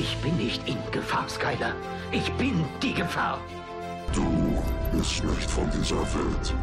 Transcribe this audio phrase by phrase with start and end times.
[0.00, 1.74] Ich bin nicht in Gefahr, Skyler.
[2.10, 3.38] Ich bin die Gefahr.
[4.14, 4.24] Du
[4.92, 6.54] bist nicht von dieser Welt.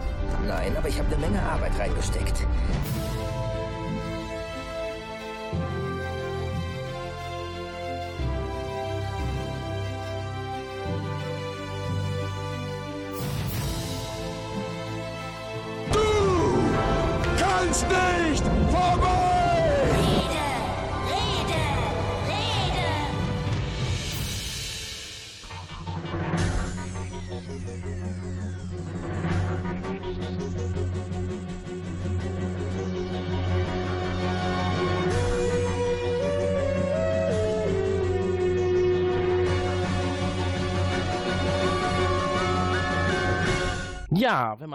[0.48, 2.48] Nein, aber ich habe eine Menge Arbeit reingesteckt.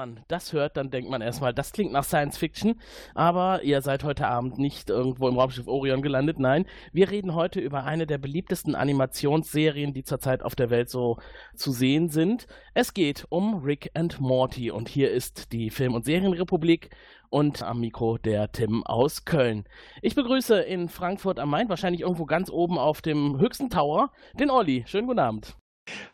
[0.02, 2.80] Man das hört, dann denkt man erstmal, das klingt nach Science Fiction,
[3.15, 6.41] aber ihr seid heute Abend nicht irgendwo im Raumschiff Orion gelandet.
[6.41, 11.18] Nein, wir reden heute über eine der beliebtesten Animationsserien, die zurzeit auf der Welt so
[11.54, 12.49] zu sehen sind.
[12.74, 16.90] Es geht um Rick and Morty und hier ist die Film- und Serienrepublik
[17.30, 19.65] und am Mikro der Tim aus Köln.
[20.02, 24.51] Ich begrüße in Frankfurt am Main, wahrscheinlich irgendwo ganz oben auf dem höchsten Tower, den
[24.51, 24.82] Olli.
[24.87, 25.62] Schönen guten Abend.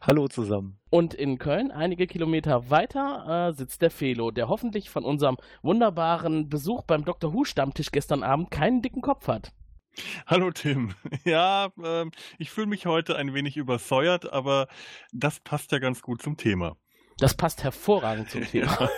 [0.01, 0.79] Hallo zusammen.
[0.91, 6.49] Und in Köln, einige Kilometer weiter, äh, sitzt der Felo, der hoffentlich von unserem wunderbaren
[6.49, 7.35] Besuch beim Dr.
[7.35, 9.53] Who Stammtisch gestern Abend keinen dicken Kopf hat.
[10.27, 10.95] Hallo Tim.
[11.25, 14.69] Ja, ähm, ich fühle mich heute ein wenig übersäuert, aber
[15.13, 16.77] das passt ja ganz gut zum Thema.
[17.19, 18.89] Das passt hervorragend zum Thema.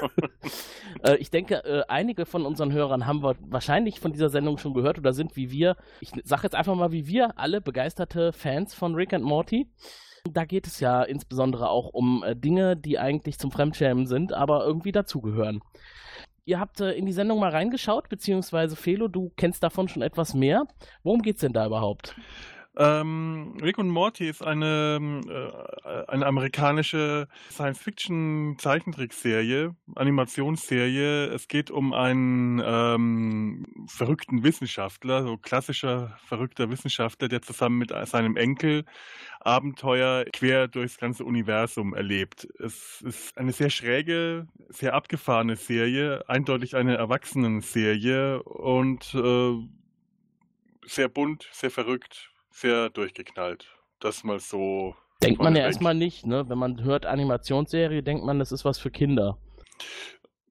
[1.04, 4.74] äh, ich denke, äh, einige von unseren Hörern haben wir wahrscheinlich von dieser Sendung schon
[4.74, 8.74] gehört oder sind wie wir, ich sage jetzt einfach mal wie wir, alle begeisterte Fans
[8.74, 9.68] von Rick and Morty.
[10.24, 14.64] Da geht es ja insbesondere auch um äh, Dinge, die eigentlich zum Fremdschämen sind, aber
[14.64, 15.62] irgendwie dazugehören.
[16.44, 20.34] Ihr habt äh, in die Sendung mal reingeschaut, beziehungsweise Felo, du kennst davon schon etwas
[20.34, 20.64] mehr.
[21.02, 22.14] Worum geht's denn da überhaupt?
[22.76, 25.20] Ähm, Rick und Morty ist eine,
[25.84, 31.24] äh, eine amerikanische Science-Fiction-Zeichentrickserie, Animationsserie.
[31.26, 38.36] Es geht um einen ähm, verrückten Wissenschaftler, so klassischer verrückter Wissenschaftler, der zusammen mit seinem
[38.36, 38.84] Enkel
[39.40, 42.46] Abenteuer quer durchs ganze Universum erlebt.
[42.60, 49.54] Es ist eine sehr schräge, sehr abgefahrene Serie, eindeutig eine Erwachsenenserie und äh,
[50.86, 53.66] sehr bunt, sehr verrückt, sehr durchgeknallt.
[54.00, 54.94] Das mal so.
[55.22, 56.48] Denkt man ja erstmal nicht, ne?
[56.48, 59.38] Wenn man hört Animationsserie, denkt man, das ist was für Kinder.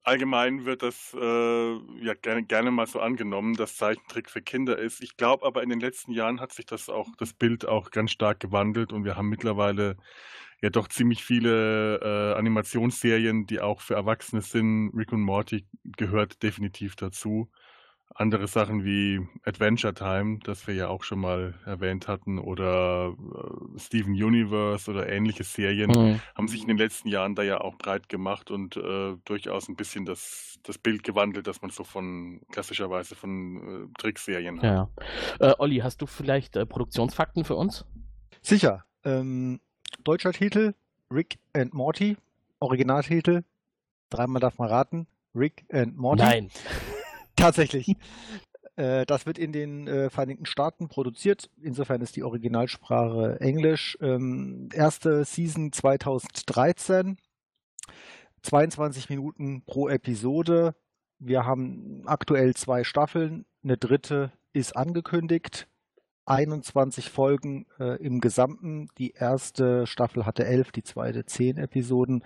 [0.03, 1.73] Allgemein wird das äh,
[2.03, 5.03] ja gerne, gerne mal so angenommen, dass Zeichentrick für Kinder ist.
[5.03, 8.11] Ich glaube aber in den letzten Jahren hat sich das auch, das Bild auch ganz
[8.11, 9.97] stark gewandelt und wir haben mittlerweile
[10.61, 14.91] ja doch ziemlich viele äh, Animationsserien, die auch für Erwachsene sind.
[14.95, 17.49] Rick und Morty gehört definitiv dazu.
[18.15, 23.79] Andere Sachen wie Adventure Time, das wir ja auch schon mal erwähnt hatten, oder äh,
[23.79, 26.19] Steven Universe oder ähnliche Serien Mhm.
[26.35, 29.75] haben sich in den letzten Jahren da ja auch breit gemacht und äh, durchaus ein
[29.75, 34.63] bisschen das, das Bild gewandelt, das man so von klassischerweise von äh, Trickserien hat.
[34.63, 34.89] Ja.
[35.39, 37.85] Äh, Olli, hast du vielleicht äh, Produktionsfakten für uns?
[38.41, 38.83] Sicher.
[39.05, 39.61] Ähm,
[40.03, 40.73] deutscher Titel
[41.11, 42.17] Rick and Morty.
[42.59, 43.43] Originaltitel.
[44.09, 45.07] Dreimal darf man raten.
[45.33, 46.23] Rick and Morty.
[46.23, 46.49] Nein.
[47.39, 47.95] Tatsächlich.
[48.75, 51.49] Äh, Das wird in den äh, Vereinigten Staaten produziert.
[51.61, 53.97] Insofern ist die Originalsprache Englisch.
[54.01, 57.17] Ähm, erste Season 2013.
[58.41, 60.75] 22 Minuten pro Episode.
[61.19, 63.45] Wir haben aktuell zwei Staffeln.
[63.63, 65.67] Eine dritte ist angekündigt.
[66.25, 68.87] 21 Folgen äh, im Gesamten.
[68.97, 72.23] Die erste Staffel hatte elf, die zweite zehn Episoden.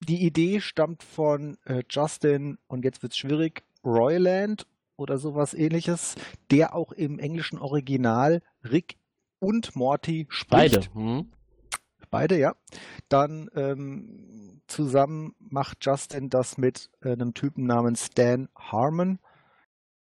[0.00, 4.66] Die Idee stammt von äh, Justin, und jetzt wird's schwierig, Royland
[4.96, 6.14] oder sowas ähnliches,
[6.50, 8.96] der auch im englischen Original Rick
[9.38, 10.82] und Morty Beide.
[10.82, 10.94] spricht.
[10.94, 11.32] Hm?
[12.10, 12.54] Beide, ja.
[13.08, 19.18] Dann ähm, zusammen macht Justin das mit äh, einem Typen namens Dan Harmon.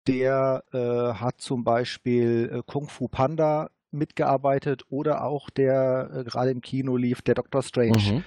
[0.08, 6.52] Der äh, hat zum Beispiel äh, Kung Fu Panda mitgearbeitet oder auch der äh, gerade
[6.52, 8.14] im Kino lief, der Doctor Strange.
[8.14, 8.24] Mhm.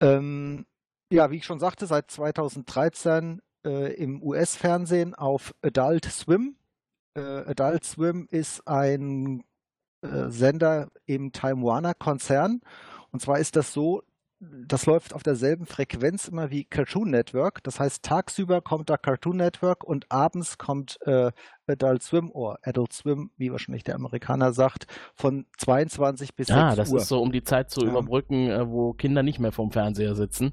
[0.00, 0.66] Ähm,
[1.10, 6.56] ja, wie ich schon sagte, seit 2013 äh, im US-Fernsehen auf Adult Swim.
[7.14, 9.44] Äh, Adult Swim ist ein
[10.02, 12.60] äh, Sender im Time Warner Konzern.
[13.12, 14.02] Und zwar ist das so,
[14.40, 17.62] das läuft auf derselben Frequenz immer wie Cartoon Network.
[17.62, 21.30] Das heißt, tagsüber kommt da Cartoon Network und abends kommt äh,
[21.66, 26.76] Adult Swim oder Adult Swim, wie wahrscheinlich der Amerikaner sagt, von 22 bis Ah, 6
[26.76, 26.98] das Uhr.
[26.98, 27.90] ist so, um die Zeit zu Ja.
[27.90, 30.52] überbrücken, äh, wo Kinder nicht mehr vorm Fernseher sitzen.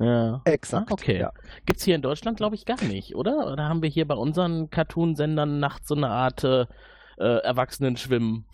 [0.00, 0.40] Ja.
[0.46, 0.90] Exakt.
[0.90, 1.18] Ah, okay.
[1.20, 1.32] Ja.
[1.66, 3.52] Gibt's hier in Deutschland, glaube ich, gar nicht, oder?
[3.52, 6.62] Oder haben wir hier bei unseren Cartoon-Sendern nachts so eine Art äh,
[7.18, 8.46] äh, Erwachsenen schwimmen?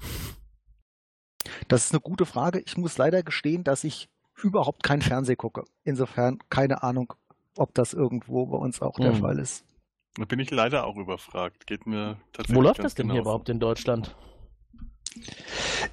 [1.68, 2.60] Das ist eine gute Frage.
[2.66, 4.08] Ich muss leider gestehen, dass ich
[4.42, 5.62] überhaupt kein Fernseh gucke.
[5.84, 7.12] Insofern keine Ahnung,
[7.56, 9.20] ob das irgendwo bei uns auch der Hm.
[9.20, 9.64] Fall ist.
[10.16, 11.66] Da bin ich leider auch überfragt.
[11.68, 13.28] Geht mir tatsächlich Wo läuft das denn hier genauso.
[13.30, 14.16] überhaupt in Deutschland?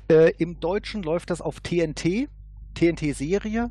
[0.09, 2.27] Äh, Im Deutschen läuft das auf TNT,
[2.73, 3.69] TNT-Serie.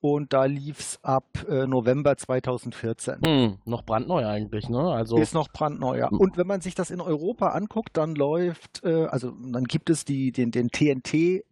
[0.00, 3.16] Und da lief es ab äh, November 2014.
[3.24, 4.78] Hm, noch brandneu eigentlich, ne?
[4.78, 6.10] Also, Ist noch brandneu, ja.
[6.10, 6.18] Hm.
[6.18, 10.04] Und wenn man sich das in Europa anguckt, dann läuft, äh, also dann gibt es
[10.04, 10.70] die, den, den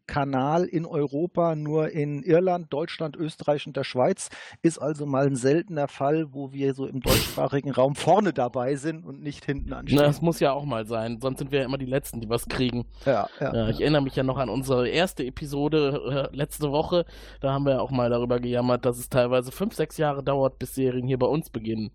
[0.07, 4.31] TNT-Kanal in Europa nur in Irland, Deutschland, Österreich und der Schweiz.
[4.63, 9.05] Ist also mal ein seltener Fall, wo wir so im deutschsprachigen Raum vorne dabei sind
[9.05, 9.99] und nicht hinten na, anstehen.
[9.99, 12.49] das muss ja auch mal sein, sonst sind wir ja immer die Letzten, die was
[12.49, 12.87] kriegen.
[13.05, 17.05] ja, ja, Ja, ich erinnere mich ja noch an unsere erste Episode äh, letzte Woche.
[17.41, 20.59] Da haben wir ja auch mal darüber gejammert, dass es teilweise fünf, sechs Jahre dauert,
[20.59, 21.91] bis Serien hier bei uns beginnen.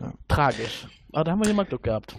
[0.00, 0.12] Ja.
[0.28, 0.86] Tragisch.
[1.12, 2.16] Aber da haben wir hier mal Glück gehabt.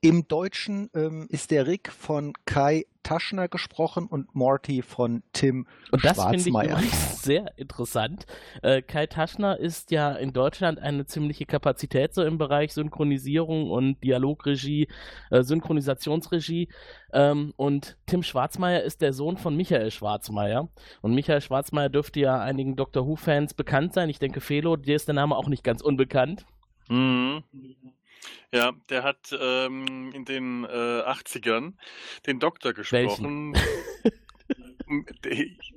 [0.00, 6.04] Im Deutschen ähm, ist der Rick von Kai Taschner gesprochen und Morty von Tim Und
[6.04, 8.26] das finde ich übrigens sehr interessant.
[8.62, 14.00] Äh, Kai Taschner ist ja in Deutschland eine ziemliche Kapazität so im Bereich Synchronisierung und
[14.04, 14.86] Dialogregie,
[15.30, 16.68] äh, Synchronisationsregie.
[17.12, 20.68] Ähm, und Tim Schwarzmeier ist der Sohn von Michael Schwarzmeier.
[21.00, 24.10] Und Michael Schwarzmeier dürfte ja einigen Doctor Who-Fans bekannt sein.
[24.10, 26.46] Ich denke, Felo, dir ist der Name auch nicht ganz unbekannt.
[26.88, 27.42] Mhm.
[28.52, 31.74] Ja, der hat ähm, in den äh, 80ern
[32.26, 33.54] den Doktor gesprochen.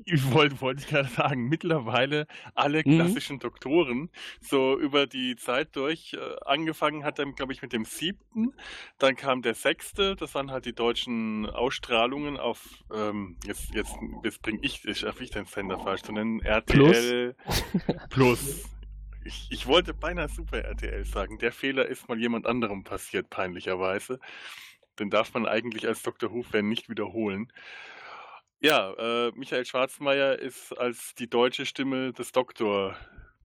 [0.05, 2.95] ich wollte wollte ich gerade sagen, mittlerweile alle Mhm.
[2.95, 4.09] klassischen Doktoren
[4.39, 6.13] so über die Zeit durch.
[6.13, 8.53] Äh, angefangen hat er, glaube ich, mit dem siebten,
[8.99, 14.41] dann kam der sechste, das waren halt die deutschen Ausstrahlungen auf, ähm, jetzt, jetzt, jetzt
[14.41, 17.35] bringe ich, ich, ich den Sender falsch zu nennen, RTL
[18.09, 18.63] Plus.
[19.23, 21.37] Ich, ich wollte beinahe Super RTL sagen.
[21.37, 24.19] Der Fehler ist mal jemand anderem passiert, peinlicherweise.
[24.99, 26.31] Den darf man eigentlich als Dr.
[26.31, 27.51] Who-Fan nicht wiederholen.
[28.59, 32.95] Ja, äh, Michael Schwarzmeier ist als die deutsche Stimme des Doktor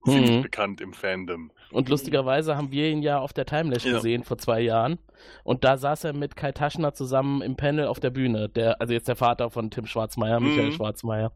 [0.07, 0.41] ziemlich Mhm.
[0.41, 1.51] bekannt im Fandom.
[1.71, 3.93] Und lustigerweise haben wir ihn ja auf der Timelash Ja.
[3.93, 4.99] gesehen vor zwei Jahren.
[5.43, 8.49] Und da saß er mit Kai Taschner zusammen im Panel auf der Bühne.
[8.49, 10.71] Der, also jetzt der Vater von Tim Schwarzmeier, Michael Mhm.
[10.71, 11.31] Schwarzmeier.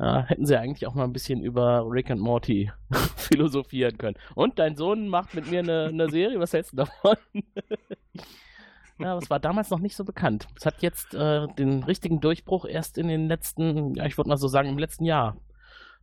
[0.00, 2.72] Ja, hätten sie eigentlich auch mal ein bisschen über Rick and Morty
[3.16, 4.16] philosophieren können.
[4.34, 7.16] Und dein Sohn macht mit mir eine, eine Serie, was hältst du davon?
[8.98, 10.46] ja, das war damals noch nicht so bekannt.
[10.56, 14.36] Es hat jetzt äh, den richtigen Durchbruch erst in den letzten, ja, ich würde mal
[14.36, 15.36] so sagen, im letzten Jahr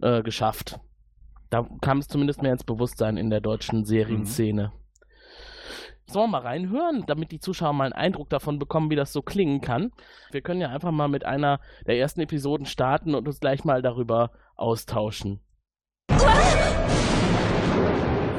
[0.02, 0.80] äh, geschafft.
[1.52, 4.72] Da kam es zumindest mehr ins Bewusstsein in der deutschen Serienszene.
[6.06, 9.22] Sollen wir mal reinhören, damit die Zuschauer mal einen Eindruck davon bekommen, wie das so
[9.22, 9.92] klingen kann?
[10.32, 13.82] Wir können ja einfach mal mit einer der ersten Episoden starten und uns gleich mal
[13.82, 15.42] darüber austauschen.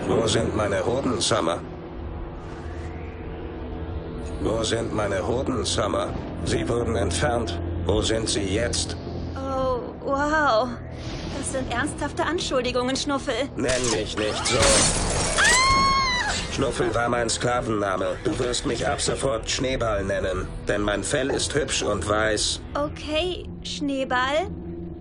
[0.08, 1.60] Wo sind meine Hoden, Summer?
[4.40, 6.08] Wo sind meine Hoden, Summer?
[6.44, 7.60] Sie wurden entfernt.
[7.84, 8.96] Wo sind sie jetzt?
[10.04, 10.68] Wow.
[11.38, 13.34] Das sind ernsthafte Anschuldigungen, Schnuffel.
[13.56, 14.58] Nenn mich nicht so.
[16.52, 18.16] Schnuffel war mein Sklavenname.
[18.24, 22.60] Du wirst mich ab sofort Schneeball nennen, denn mein Fell ist hübsch und weiß.
[22.74, 24.50] Okay, Schneeball.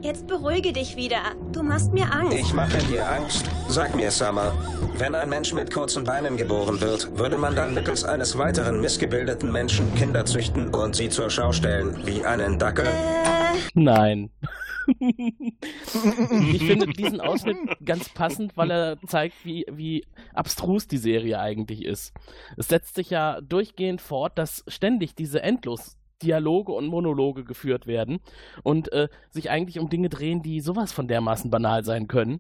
[0.02, 1.20] Jetzt beruhige dich wieder.
[1.52, 2.36] Du machst mir Angst.
[2.36, 3.46] Ich mache dir Angst.
[3.68, 4.54] Sag mir, Summer,
[4.98, 9.52] wenn ein Mensch mit kurzen Beinen geboren wird, würde man dann mittels eines weiteren missgebildeten
[9.52, 12.88] Menschen Kinder züchten und sie zur Schau stellen, wie einen Dackel?
[13.76, 14.32] Nein.
[15.00, 21.84] ich finde diesen Ausschnitt ganz passend, weil er zeigt, wie, wie abstrus die Serie eigentlich
[21.84, 22.14] ist.
[22.58, 28.20] Es setzt sich ja durchgehend fort, dass ständig diese endlos Dialoge und Monologe geführt werden
[28.64, 32.40] und äh, sich eigentlich um Dinge drehen, die sowas von dermaßen banal sein können.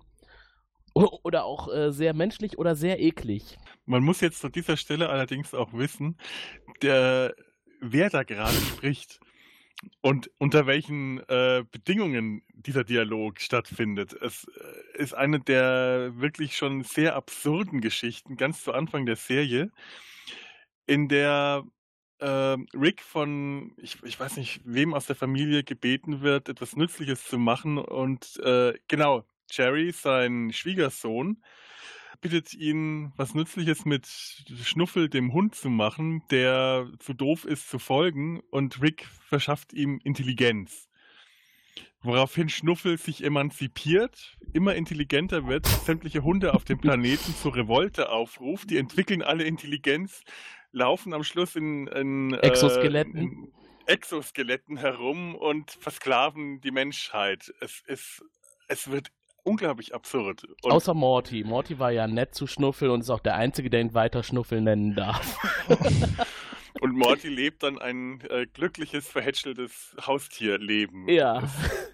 [0.93, 3.57] Oder auch äh, sehr menschlich oder sehr eklig.
[3.85, 6.17] Man muss jetzt an dieser Stelle allerdings auch wissen,
[6.81, 7.33] der,
[7.79, 9.21] wer da gerade spricht
[10.01, 14.13] und unter welchen äh, Bedingungen dieser Dialog stattfindet.
[14.13, 19.71] Es äh, ist eine der wirklich schon sehr absurden Geschichten, ganz zu Anfang der Serie,
[20.85, 21.63] in der
[22.19, 27.25] äh, Rick von, ich, ich weiß nicht, wem aus der Familie gebeten wird, etwas Nützliches
[27.25, 27.77] zu machen.
[27.77, 31.43] Und äh, genau, Jerry, sein Schwiegersohn,
[32.21, 37.79] bittet ihn, was Nützliches mit Schnuffel, dem Hund, zu machen, der zu doof ist zu
[37.79, 38.41] folgen.
[38.51, 40.87] Und Rick verschafft ihm Intelligenz.
[42.03, 48.71] Woraufhin Schnuffel sich emanzipiert, immer intelligenter wird, sämtliche Hunde auf dem Planeten zur Revolte aufruft.
[48.71, 50.23] Die entwickeln alle Intelligenz,
[50.71, 53.15] laufen am Schluss in, in Exoskeletten.
[53.15, 53.53] Äh, in
[53.85, 57.53] Exoskeletten herum und versklaven die Menschheit.
[57.59, 58.23] Es ist,
[58.67, 59.11] es wird
[59.43, 60.43] unglaublich absurd.
[60.61, 61.43] Und Außer Morty.
[61.43, 64.61] Morty war ja nett zu Schnuffel und ist auch der Einzige, der ihn weiter Schnuffel
[64.61, 65.37] nennen darf.
[66.81, 71.07] Und Morty lebt dann ein äh, glückliches, verhätscheltes Haustierleben.
[71.07, 71.43] Ja,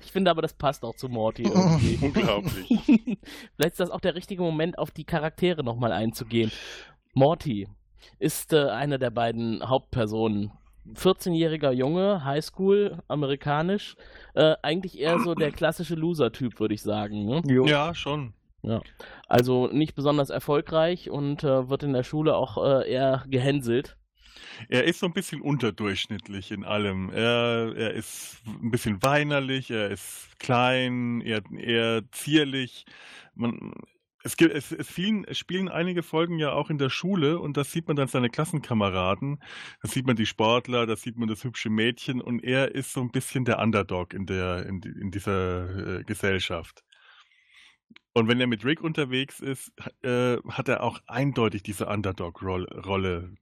[0.02, 1.98] ich finde aber, das passt auch zu Morty irgendwie.
[2.02, 2.68] Unglaublich.
[3.56, 6.54] Vielleicht ist das auch der richtige Moment, auf die Charaktere nochmal einzugehen.
[7.14, 7.68] Morty
[8.20, 10.52] ist äh, einer der beiden Hauptpersonen.
[10.96, 13.96] 14-jähriger Junge, Highschool, amerikanisch.
[14.34, 17.26] Äh, eigentlich eher so der klassische Loser-Typ, würde ich sagen.
[17.26, 17.42] Ne?
[17.68, 18.34] Ja, schon.
[18.62, 18.82] Ja.
[19.28, 23.98] Also nicht besonders erfolgreich und äh, wird in der Schule auch äh, eher gehänselt.
[24.70, 27.10] Er ist so ein bisschen unterdurchschnittlich in allem.
[27.12, 32.86] Er, er ist ein bisschen weinerlich, er ist klein, eher, eher zierlich.
[33.36, 33.74] Man,
[34.28, 37.64] es, gibt, es, es, vielen, spielen einige Folgen ja auch in der Schule und da
[37.64, 39.42] sieht man dann seine Klassenkameraden,
[39.82, 43.00] da sieht man die Sportler, da sieht man das hübsche Mädchen und er ist so
[43.00, 46.84] ein bisschen der Underdog in, der, in, in dieser äh, Gesellschaft.
[48.14, 53.36] Und wenn er mit Rick unterwegs ist, äh, hat er auch eindeutig diese Underdog-Rolle.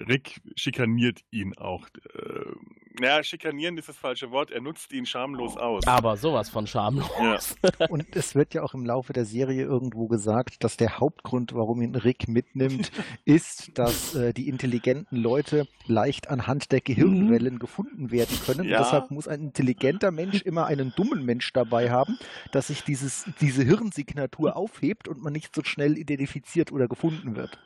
[0.00, 1.86] Rick schikaniert ihn auch.
[2.14, 2.52] Äh,
[2.98, 4.50] naja, schikanieren ist das falsche Wort.
[4.50, 5.86] Er nutzt ihn schamlos aus.
[5.86, 7.56] Aber sowas von schamlos.
[7.62, 7.86] Ja.
[7.90, 11.82] Und es wird ja auch im Laufe der Serie irgendwo gesagt, dass der Hauptgrund, warum
[11.82, 12.90] ihn Rick mitnimmt,
[13.26, 18.64] ist, dass äh, die intelligenten Leute leicht anhand der Gehirnwellen gefunden werden können.
[18.64, 18.78] Ja.
[18.78, 22.18] Und deshalb muss ein intelligenter Mensch immer einen dummen Mensch dabei haben,
[22.50, 27.58] dass sich dieses, diese Hirnsignatur aufhebt und man nicht so schnell identifiziert oder gefunden wird.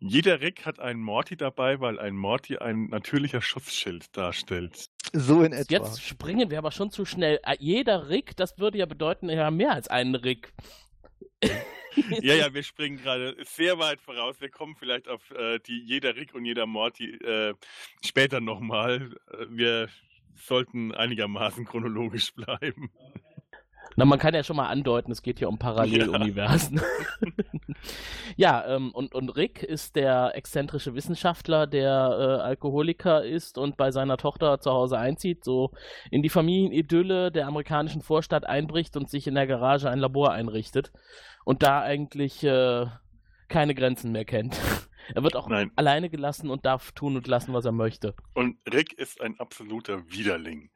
[0.00, 4.90] Jeder Rick hat einen Morty dabei, weil ein Morty ein natürlicher Schutzschild darstellt.
[5.12, 5.72] So in etwa.
[5.72, 7.40] Jetzt springen wir aber schon zu schnell.
[7.42, 10.52] Äh, Jeder Rick, das würde ja bedeuten, ja mehr als einen Rick.
[12.20, 14.40] Ja, ja, wir springen gerade sehr weit voraus.
[14.40, 17.54] Wir kommen vielleicht auf äh, die jeder Rick und jeder Morty äh,
[18.04, 19.16] später nochmal.
[19.30, 19.88] Äh, wir
[20.34, 22.90] sollten einigermaßen chronologisch bleiben.
[23.96, 26.80] Na, man kann ja schon mal andeuten, es geht hier um Paralleluniversen.
[28.36, 33.90] Ja, ähm, und, und Rick ist der exzentrische Wissenschaftler, der äh, Alkoholiker ist und bei
[33.90, 35.72] seiner Tochter zu Hause einzieht, so
[36.10, 40.92] in die Familienidylle der amerikanischen Vorstadt einbricht und sich in der Garage ein Labor einrichtet
[41.44, 42.86] und da eigentlich äh,
[43.48, 44.60] keine Grenzen mehr kennt.
[45.14, 45.70] Er wird auch Nein.
[45.76, 48.16] alleine gelassen und darf tun und lassen, was er möchte.
[48.34, 50.68] Und Rick ist ein absoluter Widerling.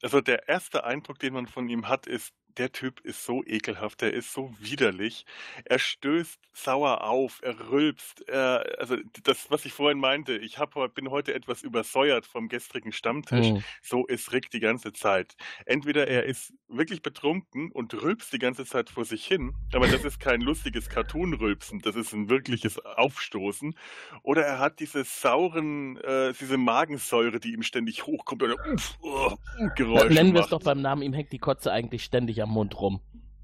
[0.00, 4.00] Also der erste Eindruck, den man von ihm hat, ist, der Typ ist so ekelhaft,
[4.00, 5.26] der ist so widerlich.
[5.64, 8.28] Er stößt sauer auf, er rülpst.
[8.28, 12.92] Er, also das, was ich vorhin meinte, ich hab, bin heute etwas übersäuert vom gestrigen
[12.92, 13.50] Stammtisch.
[13.50, 13.64] Mhm.
[13.82, 15.36] So ist Rick die ganze Zeit.
[15.66, 20.04] Entweder er ist wirklich betrunken und rülpst die ganze Zeit vor sich hin, aber das
[20.04, 23.74] ist kein lustiges Cartoon-Rülpsen, das ist ein wirkliches Aufstoßen.
[24.22, 28.98] Oder er hat diese sauren, äh, diese Magensäure, die ihm ständig hochkommt und er uff,
[29.02, 29.36] uh,
[29.76, 32.80] Geräusche Nennen wir es doch beim Namen, ihm hängt die Kotze eigentlich ständig am Mund
[32.80, 33.00] rum.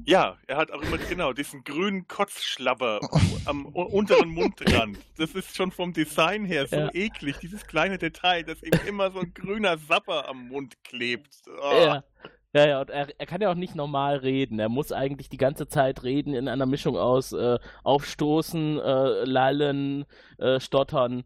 [0.06, 3.00] Ja, er hat auch immer genau diesen grünen Kotzschlabber
[3.44, 4.98] am unteren Mundrand.
[5.18, 6.90] Das ist schon vom Design her so Ja.
[6.94, 11.34] eklig, dieses kleine Detail, dass ihm immer so ein grüner Sapper am Mund klebt.
[11.60, 11.72] Oh.
[11.74, 12.04] Ja.
[12.52, 14.58] Ja, ja, und er, er kann ja auch nicht normal reden.
[14.58, 20.04] Er muss eigentlich die ganze Zeit reden in einer Mischung aus äh, Aufstoßen, äh, Lallen,
[20.38, 21.22] äh, Stottern.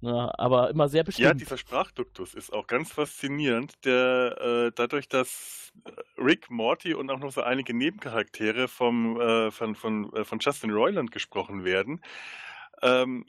[0.00, 1.34] Ja, aber immer sehr Ja, bestimmt.
[1.34, 4.36] dieser Sprachduktus ist auch ganz faszinierend, der
[4.68, 5.72] äh, dadurch, dass
[6.16, 10.70] Rick, Morty und auch noch so einige Nebencharaktere vom, äh, von, von, äh, von Justin
[10.70, 12.02] Roiland gesprochen werden,
[12.82, 13.26] ähm,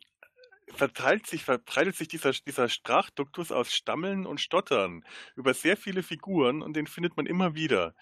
[0.74, 5.04] verteilt sich, verbreitet sich dieser, dieser Sprachduktus aus Stammeln und Stottern
[5.36, 7.96] über sehr viele Figuren und den findet man immer wieder.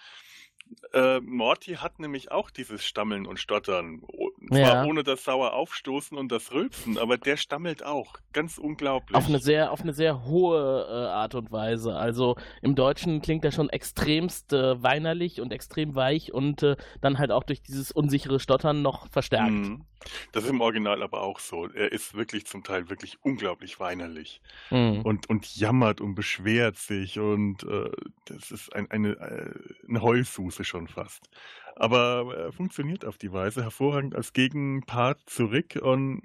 [0.94, 4.02] Äh, Morty hat nämlich auch dieses Stammeln und Stottern.
[4.48, 4.86] Zwar Ja.
[4.86, 8.16] ohne das sauer Aufstoßen und das Rülpsen, aber der stammelt auch.
[8.34, 9.16] Ganz unglaublich.
[9.18, 11.96] Auf eine sehr, auf eine sehr hohe äh, Art und Weise.
[11.96, 17.18] Also im Deutschen klingt er schon extremst äh, weinerlich und extrem weich und äh, dann
[17.18, 19.52] halt auch durch dieses unsichere Stottern noch verstärkt.
[19.52, 19.86] Mhm.
[20.32, 21.66] Das ist im Original aber auch so.
[21.66, 25.02] Er ist wirklich zum Teil wirklich unglaublich weinerlich Mhm.
[25.02, 27.90] und, und jammert und beschwert sich und äh,
[28.26, 29.54] das ist ein, eine, äh,
[29.90, 31.28] eine Heulsuse schon fast.
[31.76, 36.22] Aber er funktioniert auf die Weise hervorragend als Gegenpart zu Rick und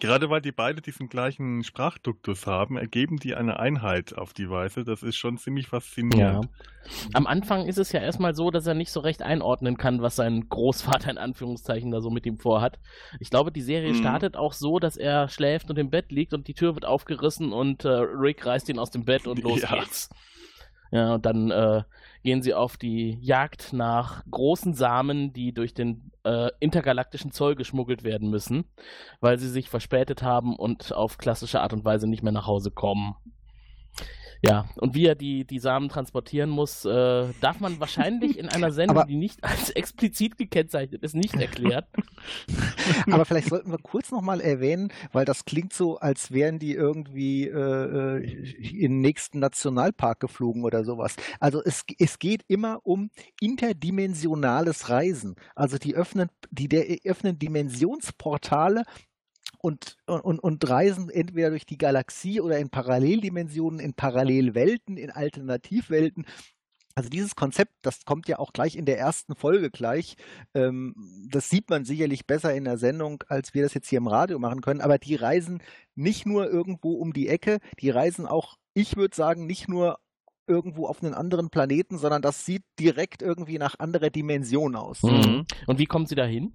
[0.00, 4.84] gerade weil die beide diesen gleichen Sprachduktus haben, ergeben die eine Einheit auf die Weise.
[4.84, 6.48] Das ist schon ziemlich faszinierend.
[7.12, 10.16] Am Anfang ist es ja erstmal so, dass er nicht so recht einordnen kann, was
[10.16, 12.78] sein Großvater in Anführungszeichen da so mit ihm vorhat.
[13.18, 13.98] Ich glaube, die Serie Mhm.
[13.98, 17.52] startet auch so, dass er schläft und im Bett liegt und die Tür wird aufgerissen
[17.52, 19.68] und äh, Rick reißt ihn aus dem Bett und los Ja.
[19.68, 20.08] geht's.
[20.92, 21.82] Ja, und dann äh,
[22.26, 28.02] gehen sie auf die Jagd nach großen Samen, die durch den äh, intergalaktischen Zoll geschmuggelt
[28.02, 28.64] werden müssen,
[29.20, 32.72] weil sie sich verspätet haben und auf klassische Art und Weise nicht mehr nach Hause
[32.72, 33.14] kommen.
[34.42, 38.70] Ja, und wie er die, die Samen transportieren muss, äh, darf man wahrscheinlich in einer
[38.70, 41.84] Sendung, Aber- die nicht als explizit gekennzeichnet ist, nicht erklären.
[43.10, 47.46] Aber vielleicht sollten wir kurz nochmal erwähnen, weil das klingt so, als wären die irgendwie
[47.48, 48.22] äh,
[48.58, 51.16] in den nächsten Nationalpark geflogen oder sowas.
[51.40, 55.36] Also es, es geht immer um interdimensionales Reisen.
[55.54, 58.82] Also die öffnen, die der, öffnen Dimensionsportale
[59.66, 66.24] und, und, und reisen entweder durch die Galaxie oder in Paralleldimensionen, in Parallelwelten, in Alternativwelten.
[66.94, 70.14] Also dieses Konzept, das kommt ja auch gleich in der ersten Folge gleich.
[70.54, 70.94] Ähm,
[71.32, 74.38] das sieht man sicherlich besser in der Sendung, als wir das jetzt hier im Radio
[74.38, 74.80] machen können.
[74.80, 75.60] Aber die reisen
[75.96, 79.98] nicht nur irgendwo um die Ecke, die reisen auch, ich würde sagen, nicht nur
[80.46, 85.02] irgendwo auf einen anderen Planeten, sondern das sieht direkt irgendwie nach anderer Dimension aus.
[85.02, 85.44] Mhm.
[85.66, 86.54] Und wie kommen sie dahin?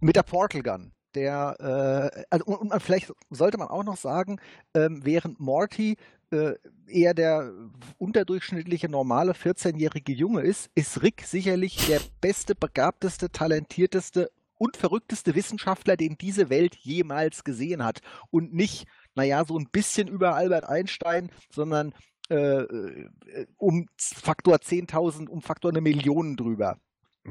[0.00, 0.92] Mit der Portal Gun.
[1.14, 4.40] Der, äh, also, und, man, vielleicht sollte man auch noch sagen,
[4.74, 5.96] ähm, während Morty
[6.30, 6.54] äh,
[6.86, 7.52] eher der
[7.98, 15.96] unterdurchschnittliche, normale 14-jährige Junge ist, ist Rick sicherlich der beste, begabteste, talentierteste und verrückteste Wissenschaftler,
[15.96, 18.00] den diese Welt jemals gesehen hat.
[18.30, 21.94] Und nicht, naja, so ein bisschen über Albert Einstein, sondern
[22.28, 23.08] äh, äh,
[23.56, 26.78] um Faktor 10.000, um Faktor eine Million drüber.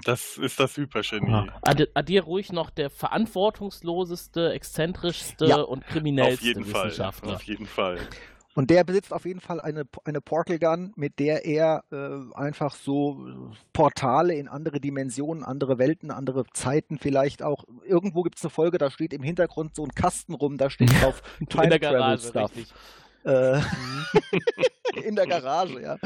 [0.05, 1.29] Das ist das Hypergenie.
[1.31, 1.46] Ja.
[1.63, 5.62] Addi- Addier ruhig noch der verantwortungsloseste, exzentrischste Ja.
[5.62, 6.86] und Auf kriminellste jeden Fall.
[6.88, 7.36] Wissenschaftler.
[7.36, 7.98] Auf jeden Fall.
[8.55, 12.75] Und der besitzt auf jeden Fall eine, eine Portal Gun, mit der er äh, einfach
[12.75, 17.63] so Portale in andere Dimensionen, andere Welten, andere Zeiten vielleicht auch.
[17.86, 20.91] Irgendwo gibt es eine Folge, da steht im Hintergrund so ein Kasten rum, da steht
[21.01, 22.51] drauf in Time der Travel Garage, Stuff.
[22.55, 22.74] richtig.
[23.24, 23.62] Äh,
[25.03, 25.98] in der Garage, ja.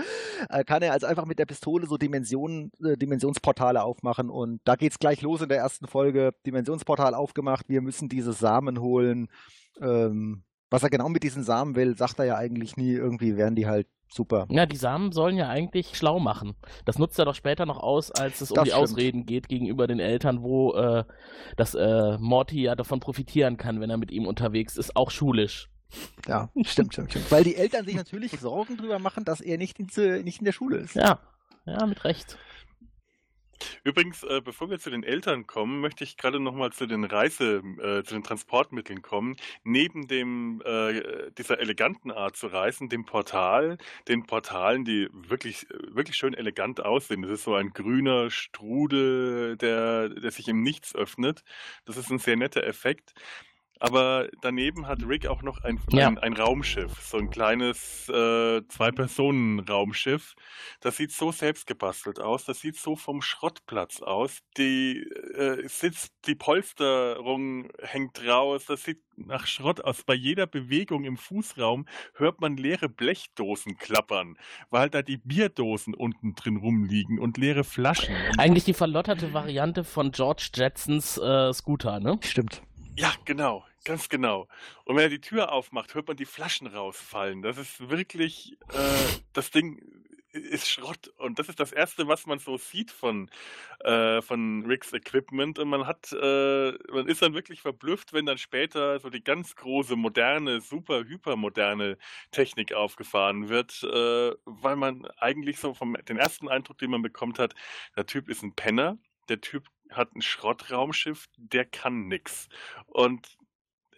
[0.49, 4.75] Äh, kann er also einfach mit der Pistole so Dimensionen, äh, Dimensionsportale aufmachen und da
[4.75, 6.31] geht's gleich los in der ersten Folge.
[6.45, 9.27] Dimensionsportal aufgemacht, wir müssen diese Samen holen.
[9.81, 12.93] Ähm, was er genau mit diesen Samen will, sagt er ja eigentlich nie.
[12.93, 14.47] Irgendwie wären die halt super.
[14.49, 16.55] Ja, die Samen sollen ja eigentlich schlau machen.
[16.85, 18.83] Das nutzt er doch später noch aus, als es um Das die stimmt.
[18.83, 21.03] Ausreden geht gegenüber den Eltern, wo äh,
[21.57, 25.69] das äh, Morty ja davon profitieren kann, wenn er mit ihm unterwegs ist, auch schulisch.
[26.27, 27.31] Ja, stimmt, stimmt, stimmt.
[27.31, 29.87] Weil die Eltern sich natürlich Sorgen drüber machen, dass er nicht in,
[30.23, 30.95] nicht in der Schule ist.
[30.95, 31.19] Ja,
[31.65, 32.37] ja, mit Recht.
[33.83, 37.61] Übrigens, äh, bevor wir zu den Eltern kommen, möchte ich gerade nochmal zu den Reise,
[37.79, 39.35] äh, zu den Transportmitteln kommen.
[39.63, 46.17] Neben dem äh, dieser eleganten Art zu reisen, dem Portal, den Portalen, die wirklich, wirklich
[46.17, 47.21] schön elegant aussehen.
[47.21, 51.43] Das ist so ein grüner Strudel, der, der sich im Nichts öffnet.
[51.85, 53.13] Das ist ein sehr netter Effekt.
[53.83, 56.07] Aber daneben hat Rick auch noch ein, Ja.
[56.07, 60.35] ein, ein Raumschiff, so ein kleines äh, Zwei-Personen-Raumschiff.
[60.79, 64.39] Das sieht so selbstgebastelt aus, das sieht so vom Schrottplatz aus.
[64.57, 64.99] Die
[65.35, 70.03] äh, Sitz, die Polsterung hängt raus, das sieht nach Schrott aus.
[70.03, 74.37] Bei jeder Bewegung im Fußraum hört man leere Blechdosen klappern,
[74.69, 78.15] weil da die Bierdosen unten drin rumliegen und leere Flaschen.
[78.37, 82.17] Eigentlich die verlotterte Variante von George Jetsons äh, Scooter, ne?
[82.23, 82.61] Stimmt.
[82.95, 84.47] Ja, genau, ganz genau.
[84.85, 87.41] Und wenn er die Tür aufmacht, hört man die Flaschen rausfallen.
[87.41, 89.81] Das ist wirklich, äh, das Ding
[90.31, 91.07] ist Schrott.
[91.17, 93.29] Und das ist das Erste, was man so sieht von,
[93.79, 95.57] äh, von Ricks Equipment.
[95.57, 99.55] Und man hat, äh, man ist dann wirklich verblüfft, wenn dann später so die ganz
[99.55, 101.97] große, moderne, super, hypermoderne
[102.31, 107.39] Technik aufgefahren wird, äh, weil man eigentlich so vom den ersten Eindruck, den man bekommt
[107.39, 107.55] hat,
[107.95, 108.97] der Typ ist ein Penner.
[109.29, 112.47] Der Typ hat ein Schrottraumschiff, der kann nix.
[112.87, 113.37] Und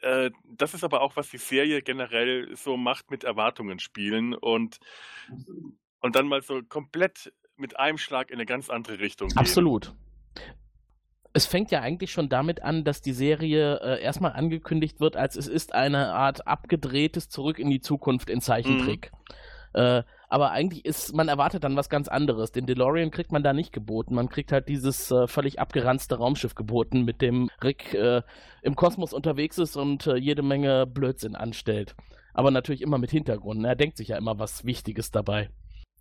[0.01, 4.79] äh, das ist aber auch, was die Serie generell so macht mit Erwartungen spielen und,
[5.99, 9.37] und dann mal so komplett mit einem Schlag in eine ganz andere Richtung gehen.
[9.37, 9.93] Absolut.
[11.33, 15.35] Es fängt ja eigentlich schon damit an, dass die Serie äh, erstmal angekündigt wird, als
[15.35, 19.11] es ist eine Art abgedrehtes Zurück in die Zukunft in Zeichentrick.
[19.73, 20.03] Äh,
[20.35, 22.51] aber eigentlich ist, man erwartet dann was ganz anderes.
[22.51, 24.15] Den DeLorean kriegt man da nicht geboten.
[24.15, 28.21] Man kriegt halt dieses äh, völlig abgeranzte Raumschiff geboten, mit dem Rick äh,
[28.61, 31.95] im Kosmos unterwegs ist und äh, jede Menge Blödsinn anstellt.
[32.33, 33.61] Aber natürlich immer mit Hintergrund.
[33.61, 33.69] ne?
[33.69, 35.49] Er denkt sich ja immer was Wichtiges dabei.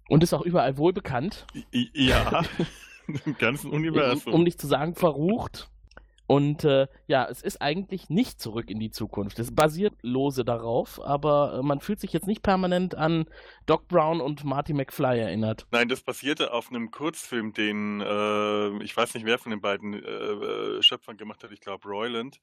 [0.08, 1.46] Und ist auch überall wohl bekannt.
[1.72, 2.42] I- Ja,
[3.24, 4.32] im ganzen Universum.
[4.32, 5.68] Um, um nicht zu sagen verrucht.
[6.26, 9.38] Und äh, ja, es ist eigentlich nicht zurück in die Zukunft.
[9.38, 13.26] Es basiert lose darauf, aber äh, man fühlt sich jetzt nicht permanent an
[13.66, 15.66] Doc Brown und Marty McFly erinnert.
[15.70, 19.94] Nein, das basierte auf einem Kurzfilm, den äh, ich weiß nicht, wer von den beiden
[19.94, 21.52] äh, äh, Schöpfern gemacht hat.
[21.52, 22.40] Ich glaube, Royland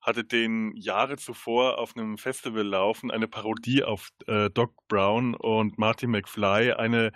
[0.00, 5.78] hatte den Jahre zuvor auf einem Festival laufen, eine Parodie auf äh, Doc Brown und
[5.78, 7.10] Marty McFly, eine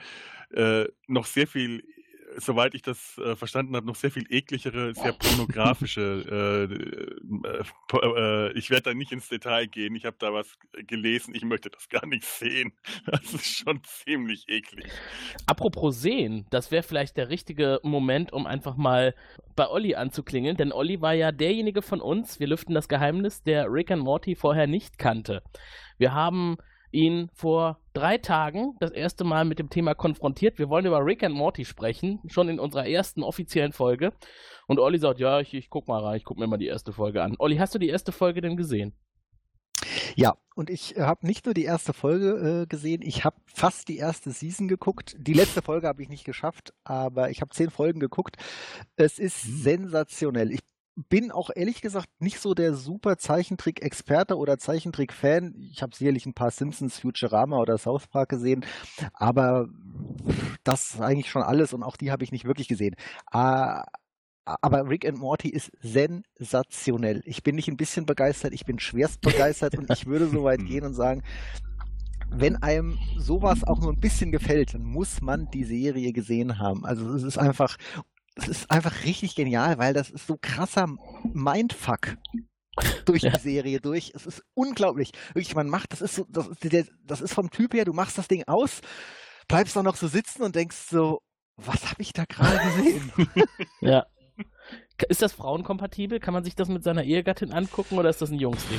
[0.53, 1.85] äh, noch sehr viel
[2.37, 6.69] soweit ich das äh, verstanden habe, noch sehr viel ekligere, sehr pornografische.
[6.71, 9.95] Äh, äh, ich werde da nicht ins Detail gehen.
[9.95, 11.35] Ich habe da was gelesen.
[11.35, 12.73] Ich möchte das gar nicht sehen.
[13.11, 14.87] Das ist schon ziemlich eklig.
[15.47, 19.15] Apropos sehen, das wäre vielleicht der richtige Moment, um einfach mal
[19.57, 23.67] bei Olli anzuklingeln, denn Olli war ja derjenige von uns, wir lüften das Geheimnis, der
[23.71, 25.43] Rick and Morty vorher nicht kannte.
[25.99, 26.57] Wir haben
[26.93, 30.59] ihn vor drei Tagen das erste Mal mit dem Thema konfrontiert.
[30.59, 34.13] Wir wollen über Rick and Morty sprechen, schon in unserer ersten offiziellen Folge.
[34.67, 36.93] Und Olli sagt, ja, ich, ich guck mal rein, ich guck mir mal die erste
[36.93, 37.37] Folge an.
[37.39, 38.95] Olli, hast du die erste Folge denn gesehen?
[40.15, 43.97] Ja, und ich habe nicht nur die erste Folge äh, gesehen, ich habe fast die
[43.97, 45.17] erste Season geguckt.
[45.19, 48.37] Die letzte Folge habe ich nicht geschafft, aber ich habe zehn Folgen geguckt.
[48.97, 49.57] Es ist hm.
[49.57, 50.53] sensationell.
[50.53, 50.61] Ich
[50.97, 55.55] bin auch ehrlich gesagt nicht so der super Zeichentrick-Experte oder Zeichentrick-Fan.
[55.73, 58.65] Ich habe sicherlich ein paar Simpsons, Futurama oder South Park gesehen,
[59.15, 59.69] aber
[60.65, 62.97] das ist eigentlich schon alles und auch die habe ich nicht wirklich gesehen.
[63.31, 63.85] Ah,
[64.45, 67.23] aber Rick and Morty ist sensationell.
[67.25, 70.65] Ich bin nicht ein bisschen begeistert, ich bin schwerst begeistert und ich würde so weit
[70.67, 71.23] gehen und sagen,
[72.33, 76.85] wenn einem sowas auch nur ein bisschen gefällt, dann muss man die Serie gesehen haben.
[76.85, 77.77] Also es ist einfach,
[78.37, 80.89] es ist einfach richtig genial, weil das ist so krasser
[81.33, 82.17] Mindfuck
[83.05, 83.31] durch ja.
[83.31, 84.13] die Serie durch.
[84.15, 85.13] Es ist unglaublich.
[85.35, 88.19] Wirklich, man macht, das ist so, das ist, das ist vom Typ her, du machst
[88.19, 88.81] das Ding aus,
[89.49, 91.21] bleibst dann noch so sitzen und denkst so,
[91.57, 93.13] was habe ich da gerade gesehen?
[93.81, 94.07] ja.
[95.09, 96.21] Ist das frauenkompatibel?
[96.21, 98.79] Kann man sich das mit seiner Ehegattin angucken oder ist das ein Jungsding?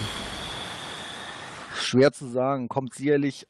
[1.75, 2.67] Schwer zu sagen.
[2.67, 3.47] Kommt sicherlich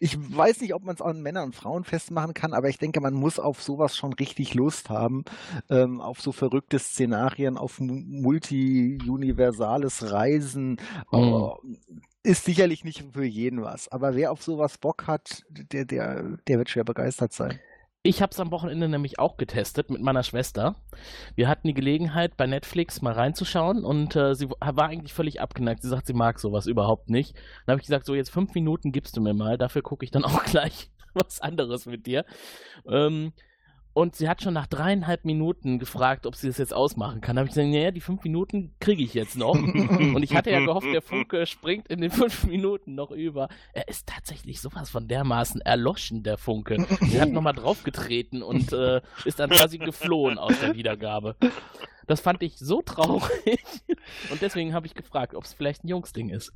[0.00, 3.00] ich weiß nicht, ob man es an Männern und Frauen festmachen kann, aber ich denke,
[3.00, 5.24] man muss auf sowas schon richtig Lust haben,
[5.70, 10.76] ähm, auf so verrückte Szenarien, auf multi-universales Reisen.
[11.10, 11.52] Mhm.
[12.22, 16.58] Ist sicherlich nicht für jeden was, aber wer auf sowas Bock hat, der, der, der
[16.58, 17.60] wird schwer begeistert sein.
[18.06, 20.76] Ich habe es am Wochenende nämlich auch getestet mit meiner Schwester.
[21.34, 25.82] Wir hatten die Gelegenheit, bei Netflix mal reinzuschauen und äh, sie war eigentlich völlig abgeneigt.
[25.82, 27.34] Sie sagt, sie mag sowas überhaupt nicht.
[27.66, 29.58] Dann habe ich gesagt, so jetzt fünf Minuten gibst du mir mal.
[29.58, 32.24] Dafür gucke ich dann auch gleich was anderes mit dir.
[32.86, 33.32] Ähm,
[33.96, 37.34] und sie hat schon nach dreieinhalb Minuten gefragt, ob sie das jetzt ausmachen kann.
[37.34, 39.54] Da habe ich gesagt, naja, die fünf Minuten kriege ich jetzt noch.
[39.54, 43.48] und ich hatte ja gehofft, der Funke springt in den fünf Minuten noch über.
[43.72, 46.86] Er ist tatsächlich sowas von dermaßen erloschen, der Funke.
[47.00, 51.34] Sie hat nochmal draufgetreten und äh, ist dann quasi geflohen aus der Wiedergabe.
[52.06, 53.64] Das fand ich so traurig.
[54.30, 56.52] Und deswegen habe ich gefragt, ob es vielleicht ein Jungsding ist.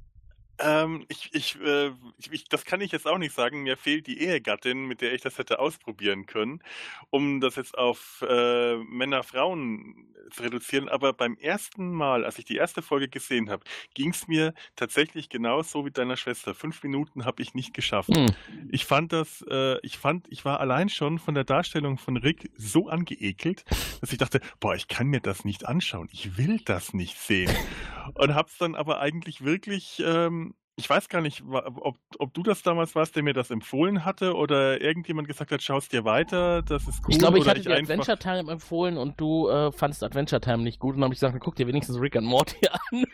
[0.61, 1.91] Ähm, ich, ich, äh,
[2.31, 3.63] ich, das kann ich jetzt auch nicht sagen.
[3.63, 6.63] Mir fehlt die Ehegattin, mit der ich das hätte ausprobieren können,
[7.11, 10.89] um das jetzt auf äh, Männer-Frauen zu reduzieren.
[10.89, 15.29] Aber beim ersten Mal, als ich die erste Folge gesehen habe, ging es mir tatsächlich
[15.29, 16.55] genauso wie deiner Schwester.
[16.55, 18.15] Fünf Minuten habe ich nicht geschafft.
[18.15, 18.27] Hm.
[18.71, 22.51] Ich fand das, äh, ich fand, ich war allein schon von der Darstellung von Rick
[22.57, 23.65] so angeekelt,
[24.01, 26.09] dass ich dachte, boah, ich kann mir das nicht anschauen.
[26.13, 27.51] Ich will das nicht sehen.
[28.15, 32.63] Und hab's dann aber eigentlich wirklich ähm, ich weiß gar nicht, ob, ob du das
[32.63, 36.89] damals warst, der mir das empfohlen hatte oder irgendjemand gesagt hat, schaust dir weiter, das
[36.89, 37.11] ist cool.
[37.11, 40.63] Ich glaube, ich hatte ich dir Adventure Time empfohlen und du äh, fandest Adventure Time
[40.63, 42.57] nicht gut und habe ich gesagt, guck dir wenigstens Rick and Morty
[42.93, 43.05] an.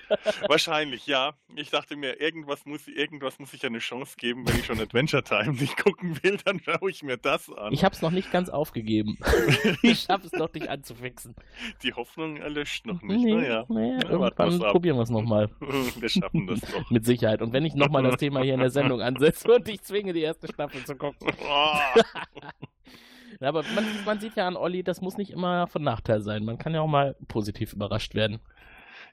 [0.48, 1.34] Wahrscheinlich, ja.
[1.56, 5.24] Ich dachte mir, irgendwas muss, irgendwas muss ich eine Chance geben, wenn ich schon Adventure
[5.24, 7.72] Time nicht gucken will, dann schaue ich mir das an.
[7.72, 9.18] Ich habe es noch nicht ganz aufgegeben.
[9.82, 11.34] ich schaffe es noch nicht anzufixen.
[11.82, 13.24] Die Hoffnung erlischt noch nicht.
[13.24, 15.50] Nee, naja, naja, ja, irgendwann probieren wir es nochmal.
[15.60, 16.90] wir schaffen das doch.
[16.90, 17.42] Mit Sicherheit.
[17.46, 20.22] Und wenn ich nochmal das Thema hier in der Sendung ansetze und ich zwinge, die
[20.22, 21.28] erste Staffel zu gucken.
[23.40, 26.44] Aber man, man, sieht ja an Olli, das muss nicht immer von Nachteil sein.
[26.44, 28.40] Man kann ja auch mal positiv überrascht werden.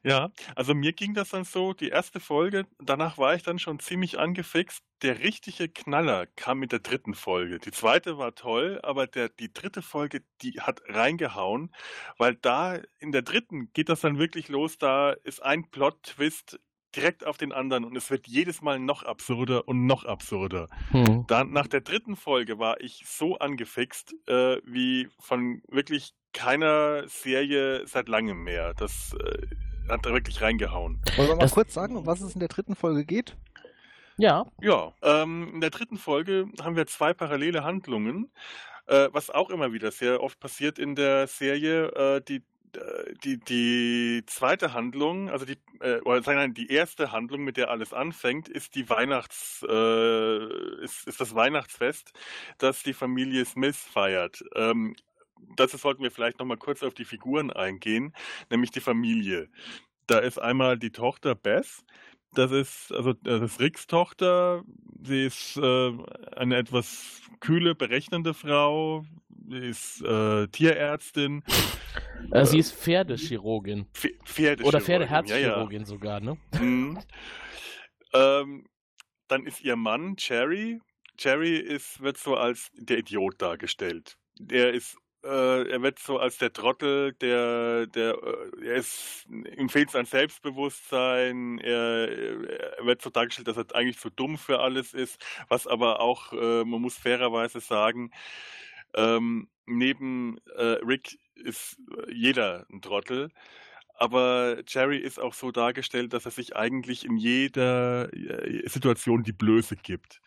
[0.02, 3.80] Ja, also mir ging das dann so, die erste Folge, danach war ich dann schon
[3.80, 4.84] ziemlich angefixt.
[5.04, 7.60] Der richtige Knaller kam mit der dritten Folge.
[7.60, 11.72] Die zweite war toll, aber der, die dritte Folge, die hat reingehauen,
[12.18, 16.60] weil da in der dritten geht das dann wirklich los, da ist ein Plot-Twist
[16.96, 20.70] direkt auf den anderen und es wird jedes Mal noch absurder und noch absurder.
[20.92, 21.26] Hm.
[21.28, 27.86] Dann nach der dritten Folge war ich so angefixt äh, wie von wirklich keiner Serie
[27.88, 28.74] seit langem mehr.
[28.74, 29.48] Das äh,
[29.90, 31.02] hat da wirklich reingehauen.
[31.16, 33.36] Wollen wir mal das kurz sagen, um was es in der dritten Folge geht?
[34.18, 34.46] Ja.
[34.62, 38.32] Ja, ähm, in der dritten Folge haben wir zwei parallele Handlungen.
[38.86, 42.44] Äh, was auch immer wieder sehr oft passiert in der Serie, äh, die
[43.24, 47.94] die, die zweite Handlung, also die, äh, oder sagen die erste Handlung, mit der alles
[47.94, 52.14] anfängt, ist die Weihnachts, äh, ist, ist das Weihnachtsfest,
[52.58, 54.44] das die Familie Smith feiert.
[54.56, 54.96] Ähm,
[55.56, 58.14] dazu sollten wir vielleicht nochmal kurz auf die Figuren eingehen,
[58.50, 59.50] nämlich die Familie.
[60.08, 61.84] Da ist einmal die Tochter Beth,
[62.34, 64.64] das ist, also das ist Ricks Tochter.
[65.04, 65.92] Sie ist äh,
[66.36, 69.06] eine etwas kühle, berechnende Frau.
[69.50, 71.44] ist äh, Tierärztin.
[72.32, 73.88] Äh, sie ist Pferdechirurgin.
[73.94, 74.66] Pferdechirurgin.
[74.66, 75.86] Oder Pferdeherzchirurgin ja, ja.
[75.86, 76.38] sogar, ne?
[76.60, 77.00] Mhm.
[78.14, 78.66] ähm,
[79.28, 80.80] dann ist ihr Mann Jerry.
[81.20, 84.18] Jerry ist, wird so als der Idiot dargestellt.
[84.40, 89.70] Der ist äh, er wird so als der Trottel, der, der, äh, er ist, ihm
[89.70, 94.94] fehlt sein Selbstbewusstsein, er, er, wird so dargestellt, dass er eigentlich zu dumm für alles
[94.94, 98.12] ist, was aber auch, äh, man muss fairerweise sagen,
[98.96, 101.78] ähm, neben äh, Rick ist
[102.12, 103.30] jeder ein Trottel.
[103.96, 109.34] Aber Jerry ist auch so dargestellt, dass er sich eigentlich in jeder äh, Situation die
[109.34, 110.20] Blöße gibt.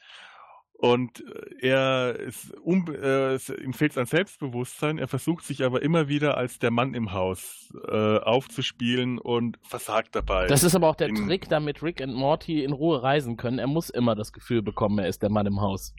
[0.78, 1.24] Und
[1.60, 6.36] äh, er ist, um, äh, ihm fehlt sein Selbstbewusstsein, er versucht sich aber immer wieder
[6.36, 10.46] als der Mann im Haus äh, aufzuspielen und versagt dabei.
[10.48, 13.58] Das ist aber auch der in, Trick, damit Rick und Morty in Ruhe reisen können.
[13.58, 15.94] Er muss immer das Gefühl bekommen, er ist der Mann im Haus.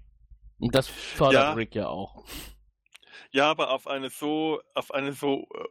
[0.60, 2.24] Und das fördert ja, Rick ja auch.
[3.32, 5.64] Ja, aber auf eine so, auf eine so äh,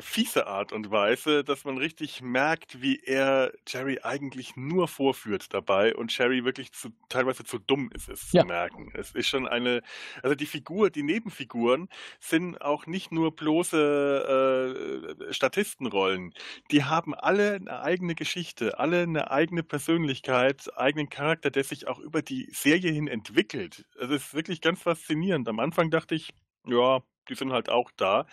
[0.00, 5.94] fiese Art und Weise, dass man richtig merkt, wie er Jerry eigentlich nur vorführt dabei
[5.94, 8.42] und Jerry wirklich zu, teilweise zu dumm ist, es ja.
[8.42, 8.90] zu merken.
[8.94, 9.82] Es ist schon eine,
[10.22, 16.34] also die Figur, die Nebenfiguren sind auch nicht nur bloße äh, Statistenrollen.
[16.70, 21.98] Die haben alle eine eigene Geschichte, alle eine eigene Persönlichkeit, eigenen Charakter, der sich auch
[21.98, 23.86] über die Serie hin entwickelt.
[23.98, 25.48] Es ist wirklich ganz faszinierend.
[25.48, 26.34] Am Anfang dachte ich,
[26.66, 28.26] ja, die sind halt auch da,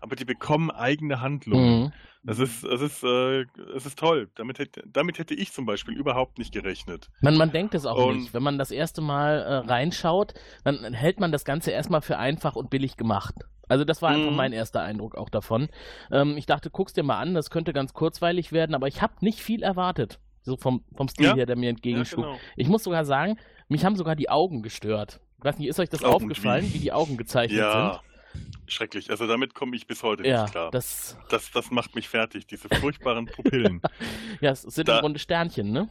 [0.00, 1.84] aber die bekommen eigene Handlungen.
[1.84, 1.92] Mhm.
[2.22, 4.28] Das ist, das ist, äh, das ist toll.
[4.34, 7.08] Damit hätte, damit hätte ich zum Beispiel überhaupt nicht gerechnet.
[7.20, 8.34] Man, man denkt es auch und, nicht.
[8.34, 10.34] Wenn man das erste Mal äh, reinschaut,
[10.64, 13.36] dann hält man das Ganze erstmal für einfach und billig gemacht.
[13.68, 14.36] Also das war einfach mhm.
[14.36, 15.68] mein erster Eindruck auch davon.
[16.10, 19.14] Ähm, ich dachte, guck's dir mal an, das könnte ganz kurzweilig werden, aber ich habe
[19.20, 20.18] nicht viel erwartet.
[20.42, 21.34] So vom, vom Stil ja?
[21.34, 22.24] her, der mir entgegenschlug.
[22.24, 22.42] Ja, genau.
[22.56, 25.20] Ich muss sogar sagen, mich haben sogar die Augen gestört.
[25.38, 28.00] Ich weiß nicht, ist euch das Augen aufgefallen, wie die Augen gezeichnet ja.
[28.34, 28.70] sind?
[28.70, 29.10] Schrecklich.
[29.10, 30.70] Also damit komme ich bis heute ja, nicht klar.
[30.70, 33.80] Das, das, das macht mich fertig, diese furchtbaren Pupillen.
[34.40, 35.88] ja, es sind da, runde Sternchen, ne?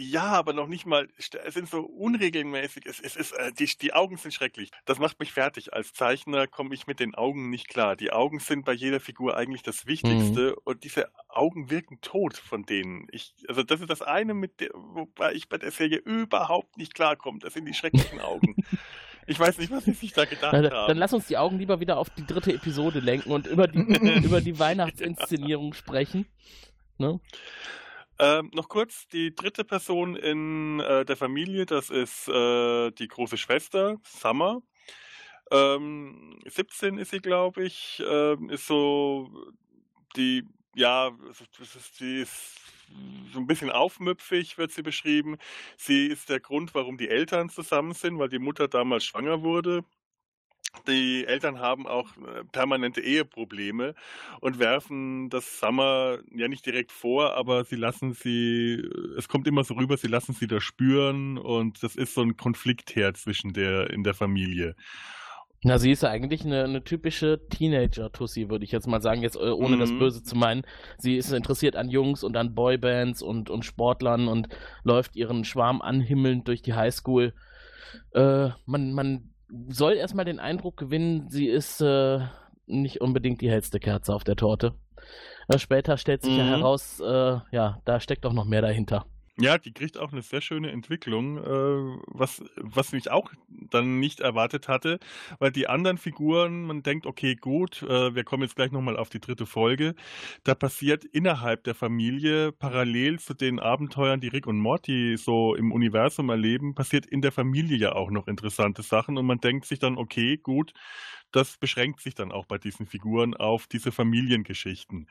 [0.00, 3.92] Ja, aber noch nicht mal, es sind so unregelmäßig, es, es ist, äh, die, die
[3.92, 4.70] Augen sind schrecklich.
[4.84, 5.74] Das macht mich fertig.
[5.74, 7.96] Als Zeichner komme ich mit den Augen nicht klar.
[7.96, 10.56] Die Augen sind bei jeder Figur eigentlich das Wichtigste mhm.
[10.62, 13.08] und diese Augen wirken tot von denen.
[13.10, 16.94] Ich, also das ist das eine, mit der, wobei ich bei der Serie überhaupt nicht
[16.94, 17.40] klarkomme.
[17.40, 18.54] Das sind die schrecklichen Augen.
[19.26, 20.62] Ich weiß nicht, was sie sich da gedacht haben.
[20.62, 23.78] Dann lass uns die Augen lieber wieder auf die dritte Episode lenken und über die,
[24.24, 26.26] über die Weihnachtsinszenierung sprechen.
[26.98, 27.20] Ne?
[28.20, 33.36] Ähm, noch kurz, die dritte Person in äh, der Familie, das ist äh, die große
[33.36, 34.60] Schwester, Summer.
[35.50, 38.02] Ähm, 17 ist sie, glaube ich.
[38.06, 39.30] Ähm, ist so
[40.16, 41.10] die, ja,
[42.00, 42.56] die ist
[43.32, 45.36] so ein bisschen aufmüpfig wird sie beschrieben.
[45.76, 49.84] Sie ist der Grund, warum die Eltern zusammen sind, weil die Mutter damals schwanger wurde.
[50.86, 53.94] Die Eltern haben auch äh, permanente Eheprobleme
[54.40, 58.82] und werfen das Summer ja nicht direkt vor, aber sie lassen sie,
[59.16, 62.36] es kommt immer so rüber, sie lassen sie da spüren und das ist so ein
[62.36, 64.76] Konfliktherd zwischen der in der Familie.
[65.64, 69.36] Na, sie ist ja eigentlich eine, eine typische Teenager-Tussi, würde ich jetzt mal sagen, jetzt
[69.36, 69.80] äh, ohne mhm.
[69.80, 70.62] das Böse zu meinen.
[70.98, 74.48] Sie ist interessiert an Jungs und an Boybands und, und Sportlern und
[74.84, 77.34] läuft ihren Schwarm anhimmelnd durch die Highschool.
[78.12, 79.34] Äh, man, man
[79.68, 82.20] soll erstmal den Eindruck gewinnen, sie ist äh,
[82.66, 84.74] nicht unbedingt die hellste Kerze auf der Torte.
[85.48, 86.38] Äh, später stellt sich mhm.
[86.38, 89.06] ja heraus, äh, ja, da steckt doch noch mehr dahinter.
[89.40, 94.18] Ja, die kriegt auch eine sehr schöne Entwicklung, äh, was, was ich auch dann nicht
[94.18, 94.98] erwartet hatte,
[95.38, 99.10] weil die anderen Figuren, man denkt, okay, gut, äh, wir kommen jetzt gleich nochmal auf
[99.10, 99.94] die dritte Folge,
[100.42, 105.70] da passiert innerhalb der Familie parallel zu den Abenteuern, die Rick und Morty so im
[105.70, 109.78] Universum erleben, passiert in der Familie ja auch noch interessante Sachen und man denkt sich
[109.78, 110.72] dann, okay, gut,
[111.32, 115.08] das beschränkt sich dann auch bei diesen Figuren auf diese Familiengeschichten.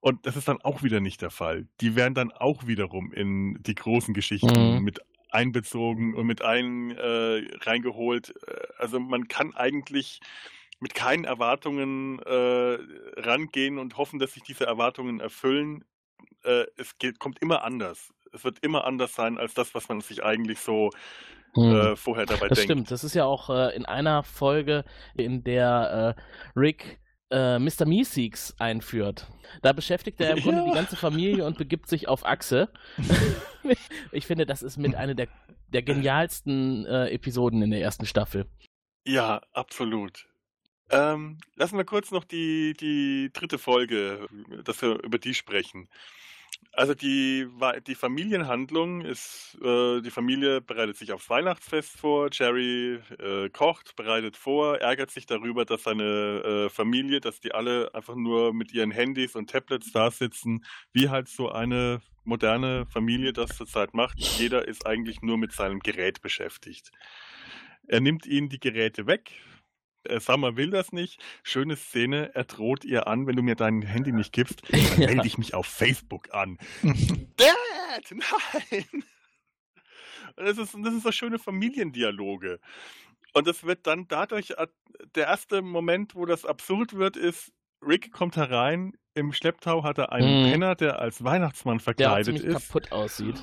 [0.00, 1.66] Und das ist dann auch wieder nicht der Fall.
[1.80, 4.84] Die werden dann auch wiederum in die großen Geschichten mhm.
[4.84, 5.00] mit
[5.30, 8.34] einbezogen und mit ein äh, reingeholt.
[8.46, 10.20] Äh, also man kann eigentlich
[10.78, 12.78] mit keinen Erwartungen äh,
[13.20, 15.84] rangehen und hoffen, dass sich diese Erwartungen erfüllen.
[16.44, 18.12] Äh, es geht, kommt immer anders.
[18.32, 20.90] Es wird immer anders sein als das, was man sich eigentlich so
[21.56, 21.92] hm.
[21.92, 22.70] äh, vorher dabei das denkt.
[22.70, 27.86] Stimmt, das ist ja auch äh, in einer Folge, in der äh, Rick äh, Mr.
[27.86, 29.26] Meeseeks einführt.
[29.62, 32.68] Da beschäftigt er im Grunde die ganze Familie und begibt sich auf Achse.
[34.12, 35.28] ich finde, das ist mit einer der,
[35.72, 38.46] der genialsten äh, Episoden in der ersten Staffel.
[39.04, 40.26] Ja, absolut.
[40.90, 44.28] Ähm, lassen wir kurz noch die, die dritte Folge,
[44.64, 45.88] dass wir über die sprechen.
[46.72, 47.46] Also die,
[47.86, 54.36] die Familienhandlung ist, äh, die Familie bereitet sich aufs Weihnachtsfest vor, Jerry äh, kocht, bereitet
[54.36, 58.90] vor, ärgert sich darüber, dass seine äh, Familie, dass die alle einfach nur mit ihren
[58.90, 64.18] Handys und Tablets da sitzen, wie halt so eine moderne Familie das zurzeit macht.
[64.18, 66.90] Jeder ist eigentlich nur mit seinem Gerät beschäftigt.
[67.88, 69.32] Er nimmt ihnen die Geräte weg,
[70.20, 71.22] Summer will das nicht.
[71.42, 75.06] Schöne Szene, er droht ihr an, wenn du mir dein Handy nicht gibst, dann ja.
[75.08, 76.58] melde ich mich auf Facebook an.
[76.82, 79.04] Dad, nein!
[80.36, 82.60] Das ist, das ist so schöne Familiendialoge.
[83.32, 84.66] Und es wird dann dadurch, äh,
[85.14, 90.12] der erste Moment, wo das absurd wird, ist, Rick kommt herein, im Schlepptau hat er
[90.12, 90.50] einen mhm.
[90.50, 92.68] Penner, der als Weihnachtsmann verkleidet der ist.
[92.68, 93.42] kaputt aussieht.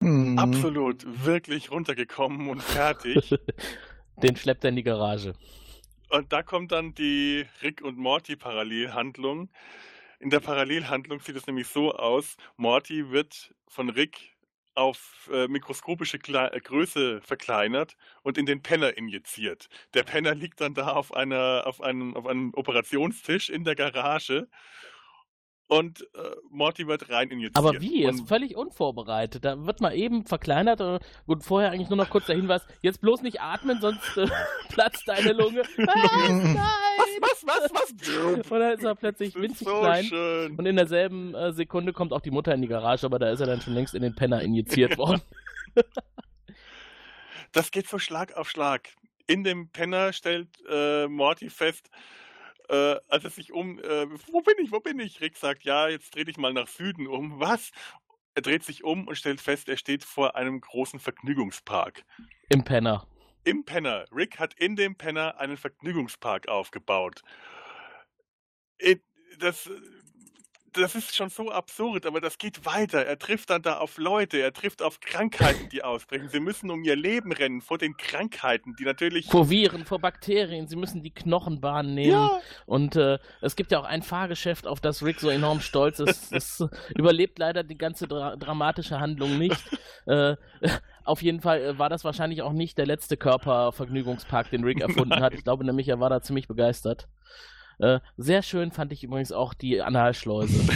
[0.00, 0.38] Mhm.
[0.38, 3.34] Absolut, wirklich runtergekommen und fertig.
[4.22, 5.34] Den schleppt er in die Garage.
[6.12, 9.48] Und da kommt dann die Rick und Morty Parallelhandlung.
[10.20, 14.36] In der Parallelhandlung sieht es nämlich so aus, Morty wird von Rick
[14.74, 19.70] auf äh, mikroskopische Kle äh, Größe verkleinert und in den Penner injiziert.
[19.94, 24.48] Der Penner liegt dann da auf, einer, auf, einem, auf einem Operationstisch in der Garage
[25.72, 27.56] und äh, Morty wird rein injiziert.
[27.56, 28.02] Aber wie?
[28.02, 29.42] Er ist völlig unvorbereitet.
[29.42, 33.00] Da wird mal eben verkleinert und, und vorher eigentlich nur noch kurz der Hinweis, jetzt
[33.00, 34.26] bloß nicht atmen, sonst äh,
[34.68, 35.60] platzt deine Lunge.
[35.78, 36.28] Was?
[36.28, 36.58] Nein!
[37.20, 38.50] Was, was, was, was?
[38.50, 40.04] Und dann ist er plötzlich winzig so klein.
[40.04, 40.56] Schön.
[40.56, 43.40] Und in derselben äh, Sekunde kommt auch die Mutter in die Garage, aber da ist
[43.40, 45.22] er dann schon längst in den Penner injiziert worden.
[47.52, 48.90] das geht so Schlag auf Schlag.
[49.26, 51.88] In dem Penner stellt äh, Morty fest,
[52.72, 55.20] äh, als er sich um, äh, wo bin ich, wo bin ich?
[55.20, 57.38] Rick sagt, ja, jetzt dreh dich mal nach Süden um.
[57.38, 57.70] Was?
[58.34, 62.02] Er dreht sich um und stellt fest, er steht vor einem großen Vergnügungspark.
[62.48, 63.06] Im Penner.
[63.44, 64.06] Im Penner.
[64.10, 67.22] Rick hat in dem Penner einen Vergnügungspark aufgebaut.
[69.38, 69.68] Das
[70.72, 73.04] das ist schon so absurd, aber das geht weiter.
[73.04, 76.28] Er trifft dann da auf Leute, er trifft auf Krankheiten, die ausbrechen.
[76.28, 79.26] Sie müssen um ihr Leben rennen vor den Krankheiten, die natürlich.
[79.26, 82.12] Vor Viren, vor Bakterien, sie müssen die Knochenbahn nehmen.
[82.12, 82.40] Ja.
[82.66, 86.32] Und äh, es gibt ja auch ein Fahrgeschäft, auf das Rick so enorm stolz ist.
[86.42, 86.64] Es
[86.96, 89.62] überlebt leider die ganze dra dramatische Handlung nicht.
[90.06, 90.36] äh,
[91.04, 95.10] auf jeden Fall äh, war das wahrscheinlich auch nicht der letzte Körpervergnügungspark, den Rick erfunden
[95.10, 95.22] Nein.
[95.22, 95.34] hat.
[95.34, 97.08] Ich glaube nämlich, er war da ziemlich begeistert.
[97.78, 100.62] Äh, sehr schön fand ich übrigens auch die Analschleuse.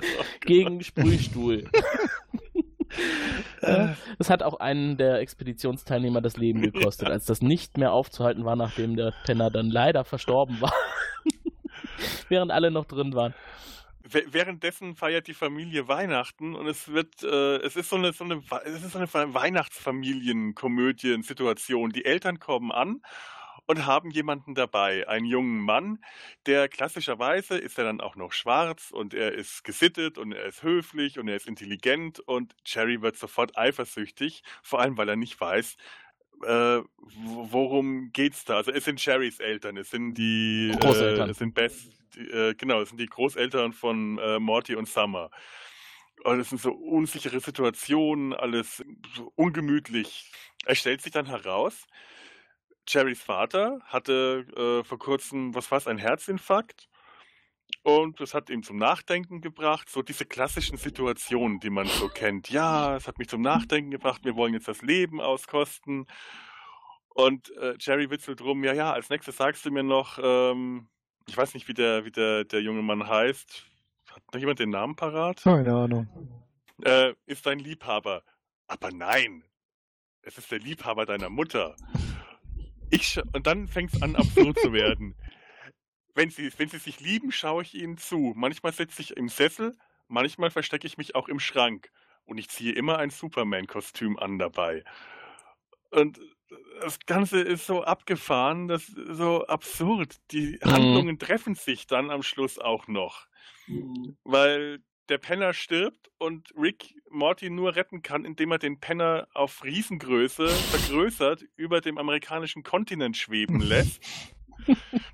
[0.40, 1.70] Gegen Sprühstuhl.
[3.60, 8.44] äh, es hat auch einen der Expeditionsteilnehmer das Leben gekostet, als das nicht mehr aufzuhalten
[8.44, 10.74] war, nachdem der Penner dann leider verstorben war.
[12.28, 13.34] Während alle noch drin waren
[14.12, 18.42] währenddessen feiert die Familie Weihnachten und es wird, äh, es ist so eine, so eine,
[18.64, 21.90] es ist so eine Weihnachtsfamilienkomödien-Situation.
[21.90, 23.02] Die Eltern kommen an
[23.70, 26.04] und haben jemanden dabei, einen jungen Mann,
[26.46, 30.64] der klassischerweise ist er dann auch noch schwarz und er ist gesittet und er ist
[30.64, 35.40] höflich und er ist intelligent und Jerry wird sofort eifersüchtig, vor allem weil er nicht
[35.40, 35.76] weiß,
[36.42, 36.80] äh,
[37.14, 38.56] worum geht's da?
[38.56, 41.72] Also es sind Jerrys Eltern, es sind die Großeltern, äh, es sind Beth,
[42.16, 45.30] die, äh, genau, es sind die Großeltern von äh, Morty und Summer.
[46.24, 50.32] Und es sind so unsichere Situationen, alles so ungemütlich.
[50.66, 51.86] Es stellt sich dann heraus,
[52.92, 56.88] Jerrys Vater hatte äh, vor kurzem, was war es, ein Herzinfarkt.
[57.82, 62.50] Und das hat ihn zum Nachdenken gebracht, so diese klassischen Situationen, die man so kennt.
[62.50, 66.06] Ja, es hat mich zum Nachdenken gebracht, wir wollen jetzt das Leben auskosten.
[67.10, 70.88] Und äh, Jerry witzelt drum, ja, ja, als nächstes sagst du mir noch, ähm,
[71.26, 73.64] ich weiß nicht, wie der, wie der, der junge Mann heißt.
[74.10, 75.42] Hat noch jemand den Namen parat?
[75.42, 76.08] Keine Ahnung.
[76.82, 78.22] Äh, ist dein Liebhaber.
[78.66, 79.44] Aber nein,
[80.22, 81.76] es ist der Liebhaber deiner Mutter.
[82.90, 85.14] Ich und dann fängt es an, absurd zu werden.
[86.14, 88.32] Wenn sie, wenn sie sich lieben, schaue ich ihnen zu.
[88.36, 89.76] Manchmal sitze ich im Sessel,
[90.08, 91.92] manchmal verstecke ich mich auch im Schrank.
[92.24, 94.82] Und ich ziehe immer ein Superman-Kostüm an dabei.
[95.92, 96.20] Und
[96.80, 100.16] das Ganze ist so abgefahren, das ist so absurd.
[100.32, 100.70] Die mhm.
[100.70, 103.26] Handlungen treffen sich dann am Schluss auch noch.
[103.66, 104.16] Mhm.
[104.24, 109.64] Weil der Penner stirbt und Rick Morty nur retten kann, indem er den Penner auf
[109.64, 114.00] Riesengröße vergrößert über dem amerikanischen Kontinent schweben lässt.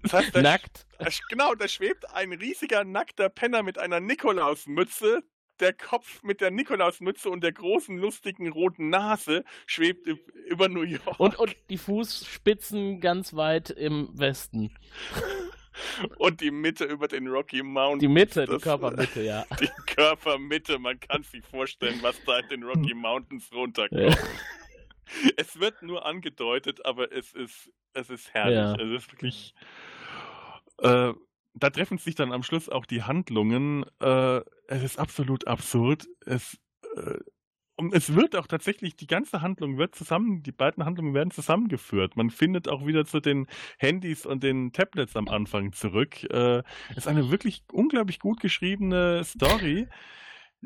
[0.03, 0.87] Das heißt, da Nackt.
[1.31, 5.23] Genau, da schwebt ein riesiger nackter Penner mit einer Nikolausmütze.
[5.61, 11.19] Der Kopf mit der Nikolausmütze und der großen, lustigen roten Nase schwebt über New York.
[11.19, 14.77] Und, und die Fußspitzen ganz weit im Westen.
[16.19, 18.01] Und die Mitte über den Rocky Mountains.
[18.01, 19.45] Die Mitte, das, die Körpermitte, ja.
[19.61, 24.01] Die Körpermitte, man kann sich vorstellen, was da in den Rocky Mountains runterkommt.
[24.01, 24.17] Ja.
[25.37, 28.57] Es wird nur angedeutet, aber es ist, es ist herrlich.
[28.57, 28.75] Ja.
[28.75, 29.55] Es ist wirklich.
[30.79, 31.13] Äh,
[31.55, 33.85] da treffen sich dann am Schluss auch die Handlungen.
[34.01, 36.07] Äh, es ist absolut absurd.
[36.27, 36.59] Es,
[36.97, 37.19] äh,
[37.77, 42.17] und es wird auch tatsächlich, die ganze Handlung wird zusammen, die beiden Handlungen werden zusammengeführt.
[42.17, 43.47] Man findet auch wieder zu den
[43.79, 46.25] Handys und den Tablets am Anfang zurück.
[46.31, 46.63] Äh,
[46.97, 49.89] ist eine wirklich unglaublich gut geschriebene Story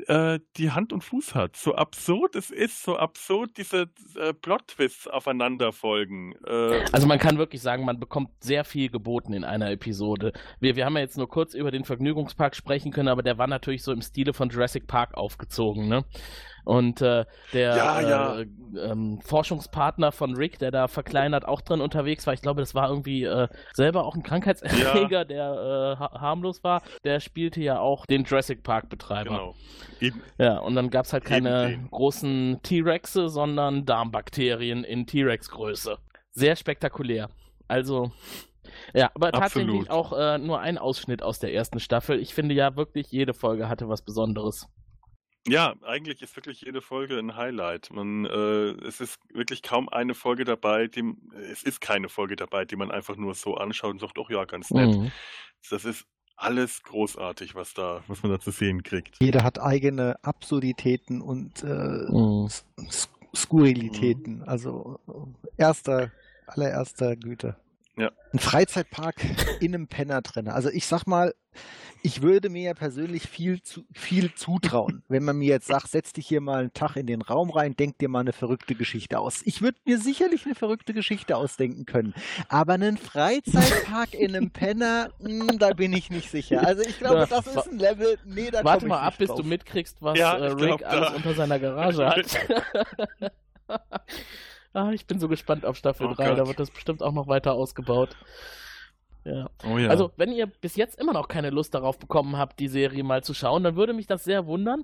[0.07, 1.55] äh, die Hand und Fuß hat.
[1.55, 6.33] So absurd es ist, so absurd diese äh, Plot-Twists aufeinander folgen.
[6.45, 10.33] Äh, also man kann wirklich sagen, man bekommt sehr viel geboten in einer Episode.
[10.59, 13.47] Wir, wir haben ja jetzt nur kurz über den Vergnügungspark sprechen können, aber der war
[13.47, 16.05] natürlich so im Stile von Jurassic Park aufgezogen, ne?
[16.63, 18.39] Und äh, der Ja, ja.
[18.39, 18.47] Äh,
[18.77, 22.89] ähm, Forschungspartner von Rick, der da verkleinert auch drin unterwegs war, ich glaube, das war
[22.89, 28.05] irgendwie äh, selber auch ein Krankheitserreger, der äh, ha harmlos war, der spielte ja auch
[28.05, 29.29] den Jurassic Park-Betreiber.
[29.29, 29.55] genau.
[29.99, 35.97] Eben, Ja, und dann gab es halt keine großen T-Rexe, sondern Darmbakterien in T-Rex-Größe.
[36.31, 37.29] Sehr spektakulär.
[37.67, 38.11] Also,
[38.93, 39.89] ja, aber tatsächlich Absolut.
[39.89, 42.19] auch äh, nur ein Ausschnitt aus der ersten Staffel.
[42.19, 44.67] Ich finde ja wirklich, jede Folge hatte was Besonderes.
[45.47, 47.91] Ja, eigentlich ist wirklich jede Folge ein Highlight.
[47.91, 51.15] Man, äh, es ist wirklich kaum eine Folge dabei, die,
[51.51, 54.45] es ist keine Folge dabei, die man einfach nur so anschaut und sagt, doch ja,
[54.45, 54.95] ganz nett.
[54.95, 55.11] Mhm.
[55.69, 59.17] Das ist alles großartig, was da, was man da zu sehen kriegt.
[59.19, 61.67] Jeder hat eigene Absurditäten und äh,
[62.11, 62.49] Mhm.
[63.35, 64.43] Skurrilitäten.
[64.43, 66.11] Also äh, erster,
[66.47, 67.55] allererster Güte.
[68.01, 68.11] Ja.
[68.33, 69.23] Ein Freizeitpark
[69.59, 70.47] in einem Penner drin.
[70.47, 71.35] Also ich sag mal,
[72.01, 76.11] ich würde mir ja persönlich viel, zu, viel zutrauen, wenn man mir jetzt sagt, setz
[76.13, 79.19] dich hier mal einen Tag in den Raum rein, denk dir mal eine verrückte Geschichte
[79.19, 79.43] aus.
[79.45, 82.15] Ich würde mir sicherlich eine verrückte Geschichte ausdenken können.
[82.49, 86.65] Aber einen Freizeitpark in einem Penner, mh, da bin ich nicht sicher.
[86.65, 89.41] Also ich glaube, das ist ein Level, nee, da Warte mal ab, bis drauf.
[89.41, 92.25] du mitkriegst, was Ja, äh, Rick glaub, alles unter seiner Garage hat.
[94.73, 96.47] ah, ich bin so gespannt auf Staffel Oh 3, da Gott.
[96.47, 98.15] wird das bestimmt auch noch weiter ausgebaut.
[99.23, 99.49] Ja.
[99.71, 99.89] Oh ja.
[99.89, 103.23] Also, wenn ihr bis jetzt immer noch keine Lust darauf bekommen habt, die Serie mal
[103.23, 104.83] zu schauen, dann würde mich das sehr wundern.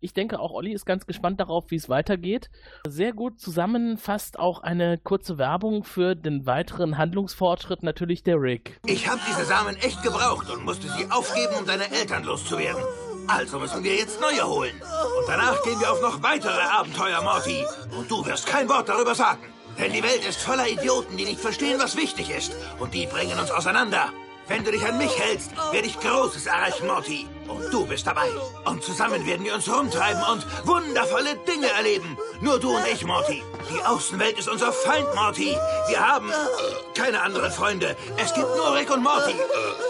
[0.00, 2.50] Ich denke, auch Olli ist ganz gespannt darauf, wie es weitergeht.
[2.86, 8.78] Sehr gut zusammenfasst auch eine kurze Werbung für den weiteren Handlungsfortschritt natürlich der Rick.
[8.86, 12.82] Ich habe diese Samen echt gebraucht und musste sie aufgeben, um deine Eltern loszuwerden.
[13.28, 14.74] Also müssen wir jetzt neue holen.
[15.18, 17.64] Und danach gehen wir auf noch weitere Abenteuer, Morty.
[17.96, 19.42] Und du wirst kein Wort darüber sagen.
[19.78, 22.56] Denn die Welt ist voller Idioten, die nicht verstehen, was wichtig ist.
[22.78, 24.12] Und die bringen uns auseinander.
[24.48, 27.28] Wenn du dich an mich hältst, werde ich Großes erreichen, Morty.
[27.48, 28.28] Und du bist dabei.
[28.64, 32.18] Und zusammen werden wir uns rumtreiben und wundervolle Dinge erleben.
[32.40, 33.42] Nur du und ich, Morty.
[33.70, 35.56] Die Außenwelt ist unser Feind, Morty.
[35.88, 36.30] Wir haben
[36.94, 37.96] keine anderen Freunde.
[38.16, 39.34] Es gibt nur Rick und Morty.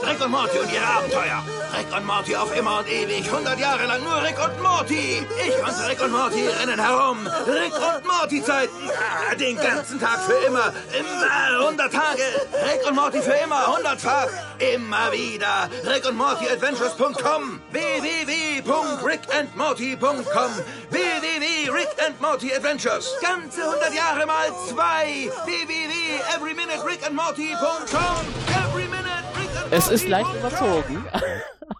[0.06, 1.42] Rick und Morty und ihre Abenteuer.
[1.76, 3.24] Rick und Morty auf immer und ewig.
[3.30, 5.26] 100 Jahre lang nur Rick und Morty.
[5.46, 7.26] Ich und Rick und Morty rennen herum.
[7.46, 8.90] Rick und Morty Zeiten.
[8.90, 10.72] Ah, Den ganzen Tag für immer.
[10.98, 12.22] Immer 100 Tage.
[12.64, 13.76] Rick und Morty für immer.
[13.76, 14.28] Hundertfach.
[14.58, 15.70] Immer wieder.
[15.84, 17.47] Rick und Morty Adventures.com.
[17.72, 20.50] www.rickandmorty.com.
[20.90, 23.14] www.rickandmortyadventures.
[23.20, 25.30] Ganze 100 Jahre mal zwei.
[25.44, 28.16] www.everyminute.rickandmorty.com.
[28.48, 31.04] Every minute Rick and Es ist leicht überzogen,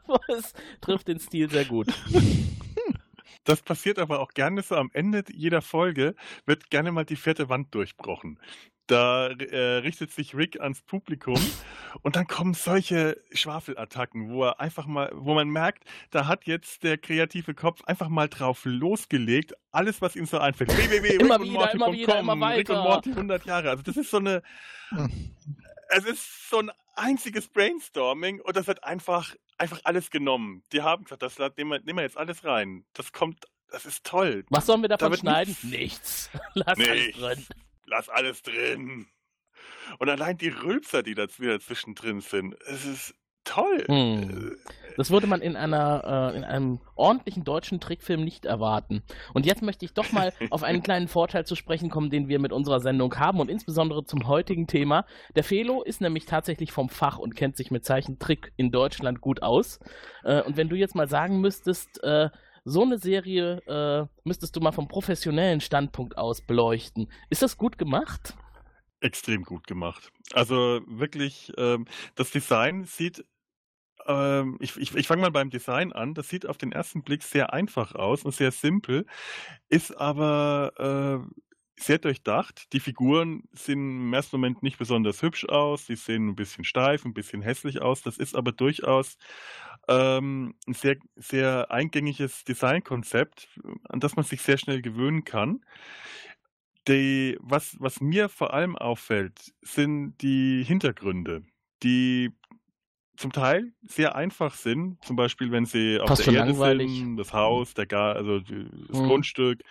[0.07, 1.89] aber es trifft den Stil sehr gut.
[3.49, 7.49] Das passiert aber auch gerne so am Ende jeder Folge, wird gerne mal die vierte
[7.49, 8.39] Wand durchbrochen.
[8.89, 11.41] Da äh, richtet sich Rick ans Publikum
[12.03, 16.83] und dann kommen solche Schwafelattacken, wo er einfach mal, wo man merkt, da hat jetzt
[16.83, 20.71] der kreative Kopf einfach mal drauf losgelegt, alles was ihm so einfällt.
[20.71, 22.77] Immer wieder, immer wieder, immer Rick und.
[22.77, 23.71] Morty 100 Jahre.
[23.71, 24.43] Also das ist so eine,
[25.89, 30.63] es ist so ein einziges Brainstorming und das wird einfach, einfach alles genommen.
[30.73, 32.85] Die haben gesagt, das nehmen wir, nehmen wir jetzt alles rein.
[32.95, 34.45] Das kommt, das ist toll.
[34.51, 35.57] Was sollen wir Da davon wird schneiden?
[35.63, 36.31] nichts- Nichts.
[36.55, 37.19] Lass alles Nichts.
[37.19, 37.47] drin.
[37.87, 39.07] Lass alles drin.
[39.99, 43.85] Und allein die Rülpser, die da wieder zwischendrin sind, es ist toll.
[43.87, 44.57] Hm.
[44.99, 49.05] Das würde man in einer äh, in einem ordentlichen deutschen Trickfilm nicht erwarten.
[49.33, 52.41] Und jetzt möchte ich doch mal auf einen kleinen Vorteil zu sprechen kommen, den wir
[52.41, 55.07] mit unserer Sendung haben und insbesondere zum heutigen Thema.
[55.37, 59.41] Der Felo ist nämlich tatsächlich vom Fach und kennt sich mit Zeichentrick in Deutschland gut
[59.41, 59.79] aus.
[60.25, 62.31] Äh, und wenn du jetzt mal sagen müsstest, äh,
[62.65, 67.09] so eine Serie äh, müsstest du mal vom professionellen Standpunkt aus beleuchten.
[67.31, 68.37] Ist das gut gemacht?
[68.99, 70.11] Extrem gut gemacht.
[70.33, 71.87] Also wirklich, ähm,
[72.17, 73.25] das Design sieht,
[74.09, 77.23] ähm, ich, ich, ich fange mal beim Design an, das sieht auf den ersten Blick
[77.23, 79.07] sehr einfach aus und sehr simpel,
[79.69, 81.43] ist aber äh,
[81.83, 82.73] sehr durchdacht.
[82.73, 87.05] Die Figuren sehen im ersten Moment nicht besonders hübsch aus, sie sehen ein bisschen steif,
[87.05, 88.03] ein bisschen hässlich aus.
[88.03, 89.17] Das ist aber durchaus
[89.89, 93.49] ähm, ein sehr, sehr eingängiges Designkonzept,
[93.89, 95.61] an das man sich sehr schnell gewöhnen kann.
[96.87, 101.45] Die, was, was mir vor allem auffällt, sind die Hintergründe.
[101.83, 102.31] Die
[103.19, 105.05] zum Teil sehr einfach sind.
[105.05, 106.99] Zum Beispiel, wenn sie auf Fast der Erde langweilig.
[106.99, 109.07] sind, das Haus, der Gar also das Mhm.
[109.07, 109.63] Grundstück,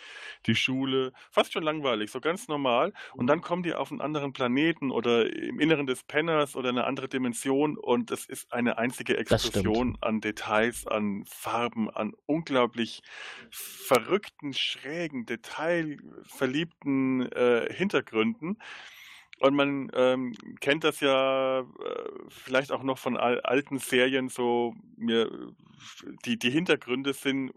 [0.45, 1.13] die Schule.
[1.31, 2.93] Fast schon langweilig, so ganz normal.
[3.13, 6.83] Und dann kommen die auf einen anderen Planeten oder im Inneren des Penners oder eine
[6.83, 9.17] andere Dimension und es ist eine einzige.
[9.17, 13.01] Explosion an Details, an Farben, an unglaublich
[13.49, 18.59] verrückten, schrägen, detailverliebten äh, Hintergründen.
[19.39, 21.63] Und man ähm, kennt das ja äh,
[22.27, 25.29] vielleicht auch noch von al alten Serien, so mir,
[26.25, 27.51] die, die Hintergründe sind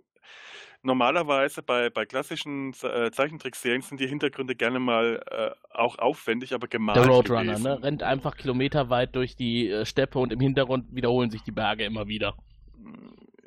[0.82, 6.68] normalerweise bei, bei klassischen äh, Zeichentrickserien sind die Hintergründe gerne mal äh, auch aufwendig, aber
[6.68, 7.62] gemalt Der Roadrunner, gewesen.
[7.62, 7.82] ne?
[7.82, 12.08] Rennt einfach kilometerweit durch die äh, Steppe und im Hintergrund wiederholen sich die Berge immer
[12.08, 12.34] wieder.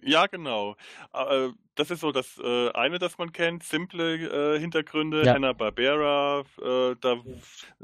[0.05, 0.75] Ja, genau.
[1.13, 3.63] Äh, Das ist so das äh, eine, das man kennt.
[3.63, 5.23] Simple äh, Hintergründe.
[5.25, 5.33] Ja.
[5.33, 6.41] Hanna-Barbera.
[6.61, 7.15] Äh, da,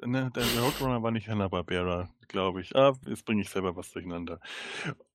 [0.06, 2.76] ne, der Roadrunner war nicht Hanna-Barbera, glaube ich.
[2.76, 4.40] Ah, jetzt bringe ich selber was durcheinander.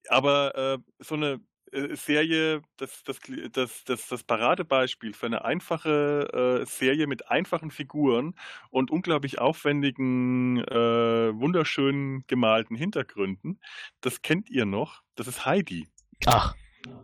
[0.09, 1.39] Aber äh, so eine
[1.71, 3.19] äh, Serie, das, das,
[3.53, 8.35] das, das, das Paradebeispiel für eine einfache äh, Serie mit einfachen Figuren
[8.71, 13.59] und unglaublich aufwendigen, äh, wunderschön gemalten Hintergründen,
[14.01, 15.01] das kennt ihr noch.
[15.15, 15.87] Das ist Heidi.
[16.25, 16.55] Ach,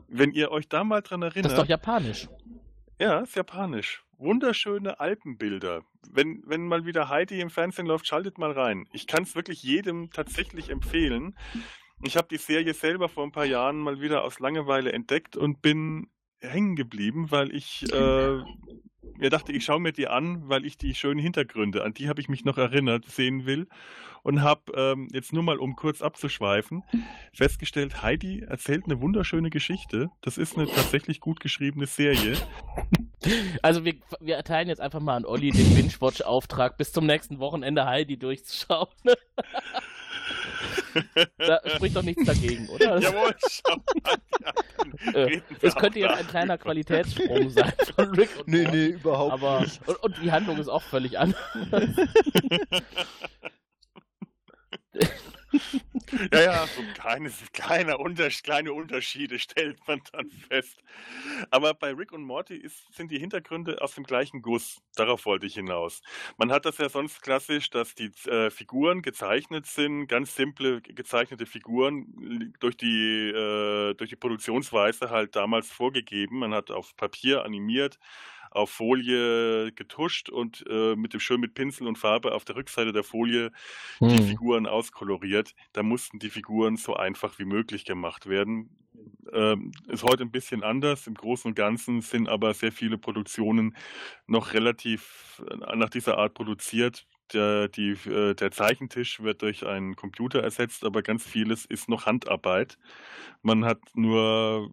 [0.07, 1.51] Wenn ihr euch da mal dran das erinnert.
[1.53, 2.27] ist doch japanisch.
[2.99, 4.03] Ja, ist japanisch.
[4.17, 5.81] Wunderschöne Alpenbilder.
[6.11, 8.87] Wenn, wenn mal wieder Heidi im Fernsehen läuft, schaltet mal rein.
[8.93, 11.35] Ich kann es wirklich jedem tatsächlich empfehlen.
[12.03, 15.61] Ich habe die Serie selber vor ein paar Jahren mal wieder aus Langeweile entdeckt und
[15.61, 18.39] bin hängen geblieben, weil ich äh,
[19.17, 22.21] mir dachte, ich schaue mir die an, weil ich die schönen Hintergründe, an die habe
[22.21, 23.67] ich mich noch erinnert, sehen will.
[24.23, 26.83] Und habe ähm, jetzt nur mal, um kurz abzuschweifen,
[27.33, 30.09] festgestellt, Heidi erzählt eine wunderschöne Geschichte.
[30.21, 32.37] Das ist eine tatsächlich gut geschriebene Serie.
[33.63, 37.85] Also wir, wir erteilen jetzt einfach mal an Olli den Binge-Watch-Auftrag, bis zum nächsten Wochenende
[37.85, 38.89] Heidi durchzuschauen.
[41.37, 42.97] da spricht doch nichts dagegen, oder?
[43.01, 44.17] Jawohl, schau mal.
[45.13, 49.33] Äh, es könnte jetzt ein kleiner Qualitätssprung sein von Rick und Nee, Morty, nee, überhaupt
[49.33, 49.87] aber nicht.
[49.87, 51.39] und, und die Handlung ist auch völlig anders.
[56.33, 60.83] Ja, ja, so kleine, kleine, Unter kleine Unterschiede stellt man dann fest.
[61.51, 64.81] Aber bei Rick und Morty ist, sind die Hintergründe aus dem gleichen Guss.
[64.95, 66.01] Darauf wollte ich hinaus.
[66.37, 71.45] Man hat das ja sonst klassisch, dass die äh, Figuren gezeichnet sind, ganz simple gezeichnete
[71.45, 76.39] Figuren durch die, äh, durch die Produktionsweise halt damals vorgegeben.
[76.39, 77.99] Man hat auf Papier animiert,
[78.51, 82.91] auf Folie getuscht und äh, mit dem schön mit Pinsel und Farbe auf der Rückseite
[82.93, 83.51] der Folie
[84.09, 84.23] die Hm.
[84.23, 85.53] Figuren auskoloriert.
[85.73, 88.77] Da mussten die Figuren so einfach wie möglich gemacht werden.
[89.33, 91.07] Ähm, ist heute ein bisschen anders.
[91.07, 93.75] Im Großen und Ganzen sind aber sehr viele Produktionen
[94.27, 97.07] noch relativ äh, nach dieser Art produziert.
[97.33, 102.05] Der, die, äh, der Zeichentisch wird durch einen Computer ersetzt, aber ganz vieles ist noch
[102.05, 102.77] Handarbeit.
[103.41, 104.69] Man hat nur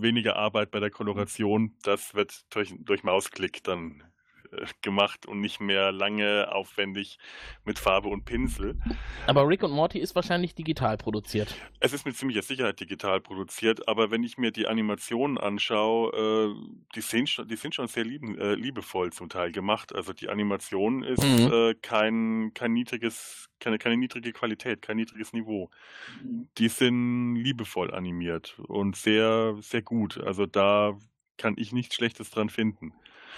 [0.00, 1.72] weniger Arbeit bei der Koloration.
[1.82, 4.02] Das wird durch, durch Mausklick dann
[4.82, 7.18] gemacht und nicht mehr lange aufwendig
[7.64, 8.78] mit Farbe und Pinsel.
[9.26, 11.54] Aber Rick und Morty ist wahrscheinlich digital produziert.
[11.80, 16.54] Es ist mit ziemlicher Sicherheit digital produziert, aber wenn ich mir die Animationen anschaue, äh,
[16.94, 19.94] die, sind schon, die sind schon sehr lieben, äh, liebevoll zum Teil gemacht.
[19.94, 21.52] Also die Animation ist Mhm.
[21.52, 25.70] äh, kein, kein niedriges, keine, keine niedrige Qualität, kein niedriges Niveau.
[26.58, 30.18] Die sind liebevoll animiert und sehr, sehr gut.
[30.18, 30.98] Also da
[31.36, 32.92] kann ich nichts Schlechtes dran finden.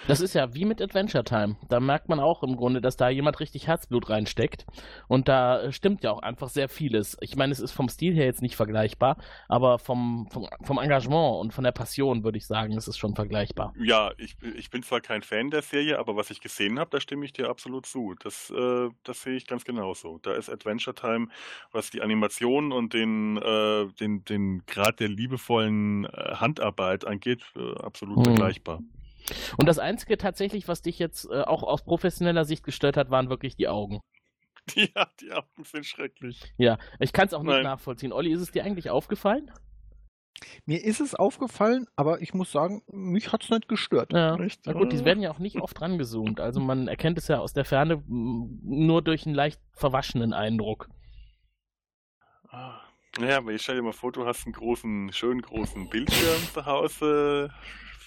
[0.08, 1.56] Das ist ja wie mit Adventure Time.
[1.68, 4.66] Da merkt man auch im Grunde, dass da jemand richtig Herzblut reinsteckt.
[5.08, 7.16] Und da äh, stimmt ja auch einfach sehr vieles.
[7.20, 9.16] Ich meine, es ist vom Stil her jetzt nicht vergleichbar,
[9.48, 13.14] aber vom, vom, vom Engagement und von der Passion würde ich sagen, ist es schon
[13.14, 13.72] vergleichbar.
[13.78, 17.00] Ja, ich, ich bin zwar kein Fan der Serie, aber was ich gesehen habe, da
[17.00, 18.14] stimme ich dir absolut zu.
[18.22, 20.18] Das, äh, das sehe ich ganz genauso.
[20.22, 21.28] Da ist Adventure Time,
[21.70, 27.78] was die Animation und den, äh, den, den Grad der liebevollen äh, Handarbeit angeht, äh,
[27.80, 28.24] absolut Hm.
[28.24, 28.80] vergleichbar.
[29.56, 33.28] Und das Einzige tatsächlich, was dich jetzt äh, auch aus professioneller Sicht gestört hat, waren
[33.28, 34.00] wirklich die Augen.
[34.76, 36.54] Ja, die Augen sind schrecklich.
[36.56, 37.64] Ja, ich kann es auch nicht Nein.
[37.64, 38.12] nachvollziehen.
[38.12, 39.50] Olli, ist es dir eigentlich aufgefallen?
[40.66, 44.12] Mir ist es aufgefallen, aber ich muss sagen, mich hat es nicht gestört.
[44.12, 44.36] Ja.
[44.36, 44.60] Echt?
[44.64, 46.40] Na gut, die werden ja auch nicht oft rangezoomt.
[46.40, 50.88] Also man erkennt es ja aus der Ferne nur durch einen leicht verwaschenen Eindruck.
[52.48, 52.80] Ah.
[53.18, 56.64] Naja, aber ich stell dir mal vor, du hast einen großen, schön großen Bildschirm zu
[56.64, 57.50] Hause,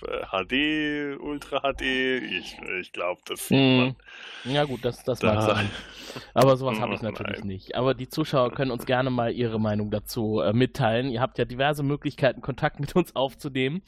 [0.01, 1.81] HD, Ultra HD.
[1.81, 3.95] Ich, ich glaube, das hm.
[4.45, 5.33] Ja gut, das, das da.
[5.33, 5.69] mag sein.
[6.33, 7.47] Aber sowas habe ich natürlich Nein.
[7.47, 7.75] nicht.
[7.75, 11.09] Aber die Zuschauer können uns gerne mal ihre Meinung dazu äh, mitteilen.
[11.09, 13.81] Ihr habt ja diverse Möglichkeiten, Kontakt mit uns aufzunehmen.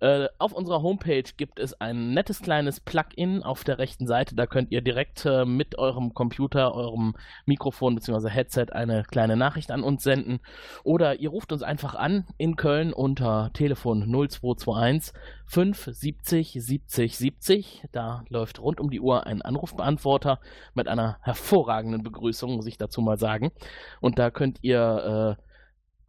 [0.00, 4.34] Äh, auf unserer Homepage gibt es ein nettes kleines Plugin auf der rechten Seite.
[4.34, 7.14] Da könnt ihr direkt äh, mit eurem Computer, eurem
[7.46, 8.28] Mikrofon bzw.
[8.28, 10.40] Headset eine kleine Nachricht an uns senden.
[10.82, 15.12] Oder ihr ruft uns einfach an in Köln unter Telefon 0221
[15.52, 17.84] 570 70 70.
[17.92, 20.40] Da läuft rund um die Uhr ein Anrufbeantworter
[20.72, 23.52] mit einer hervorragenden Begrüßung, muss ich dazu mal sagen.
[24.00, 25.51] Und da könnt ihr äh,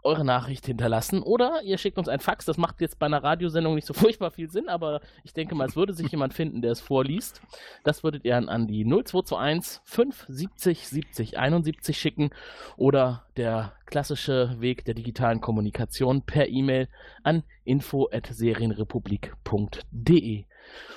[0.04, 2.43] eure Nachricht hinterlassen oder ihr schickt uns ein Fax.
[2.45, 5.68] Das macht jetzt bei einer Radiosendung nicht so furchtbar viel Sinn, aber ich denke mal,
[5.68, 7.41] es würde sich jemand finden, der es vorliest.
[7.84, 12.32] Das würdet ihr an die 0221 570 70 71 schicken
[12.78, 16.88] oder der klassische Weg der digitalen Kommunikation per E-Mail
[17.24, 20.45] an info@serienrepublik.de.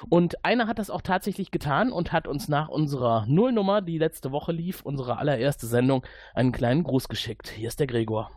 [0.09, 4.32] Und einer hat das auch tatsächlich getan und hat uns nach unserer Nullnummer, die letzte
[4.32, 6.04] Woche lief, unsere allererste Sendung,
[6.34, 7.48] einen kleinen Gruß geschickt.
[7.48, 8.30] Hier ist der Gregor.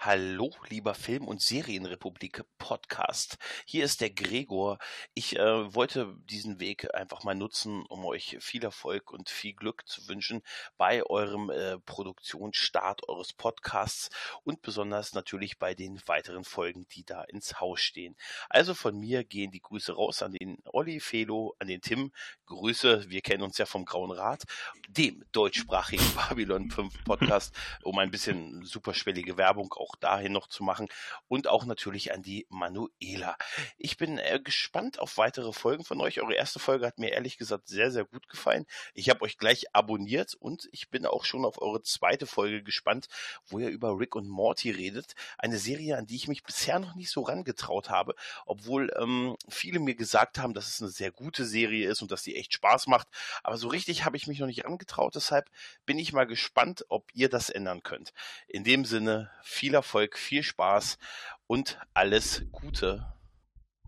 [0.00, 3.36] Hallo, lieber Film- und Serienrepublik-Podcast.
[3.66, 4.78] Hier ist der Gregor.
[5.14, 9.88] Ich äh, wollte diesen Weg einfach mal nutzen, um euch viel Erfolg und viel Glück
[9.88, 10.42] zu wünschen
[10.76, 14.10] bei eurem äh, Produktionsstart eures Podcasts
[14.44, 18.14] und besonders natürlich bei den weiteren Folgen, die da ins Haus stehen.
[18.48, 22.12] Also von mir gehen die Grüße raus an den Olli Felo, an den Tim.
[22.46, 24.44] Grüße, wir kennen uns ja vom Grauen Rat,
[24.88, 30.62] dem deutschsprachigen Babylon 5 Podcast, um ein bisschen superschwellige Werbung auch auch dahin noch zu
[30.62, 30.88] machen
[31.28, 33.36] und auch natürlich an die Manuela.
[33.78, 36.20] Ich bin äh, gespannt auf weitere Folgen von euch.
[36.20, 38.66] Eure erste Folge hat mir ehrlich gesagt sehr, sehr gut gefallen.
[38.94, 43.08] Ich habe euch gleich abonniert und ich bin auch schon auf eure zweite Folge gespannt,
[43.46, 45.14] wo ihr über Rick und Morty redet.
[45.38, 48.14] Eine Serie, an die ich mich bisher noch nicht so rangetraut habe,
[48.46, 52.22] obwohl ähm, viele mir gesagt haben, dass es eine sehr gute Serie ist und dass
[52.22, 53.08] sie echt Spaß macht.
[53.42, 55.14] Aber so richtig habe ich mich noch nicht rangetraut.
[55.14, 55.50] Deshalb
[55.86, 58.12] bin ich mal gespannt, ob ihr das ändern könnt.
[58.46, 60.98] In dem Sinne, viel Erfolg, viel Spaß
[61.46, 63.06] und alles Gute.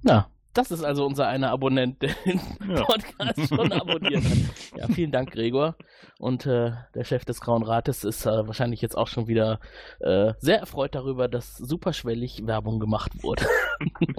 [0.03, 2.83] Ja, das ist also unser einer Abonnent, der den ja.
[2.83, 4.79] Podcast schon abonniert hat.
[4.79, 5.77] Ja, vielen Dank, Gregor.
[6.19, 9.61] Und äh, der Chef des Grauen Rates ist äh, wahrscheinlich jetzt auch schon wieder
[10.01, 13.47] äh, sehr erfreut darüber, dass superschwellig Werbung gemacht wurde.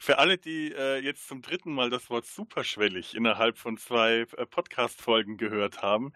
[0.00, 4.46] Für alle, die äh, jetzt zum dritten Mal das Wort superschwellig innerhalb von zwei äh,
[4.46, 6.12] Podcast-Folgen gehört haben,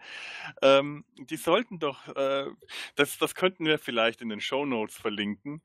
[0.61, 2.47] ähm, die sollten doch, äh,
[2.95, 5.61] das, das könnten wir vielleicht in den Show Notes verlinken,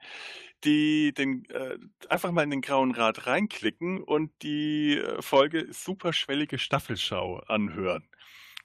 [0.65, 1.79] die den, äh,
[2.09, 8.09] einfach mal in den Grauen Rat reinklicken und die äh, Folge superschwellige Staffelschau anhören.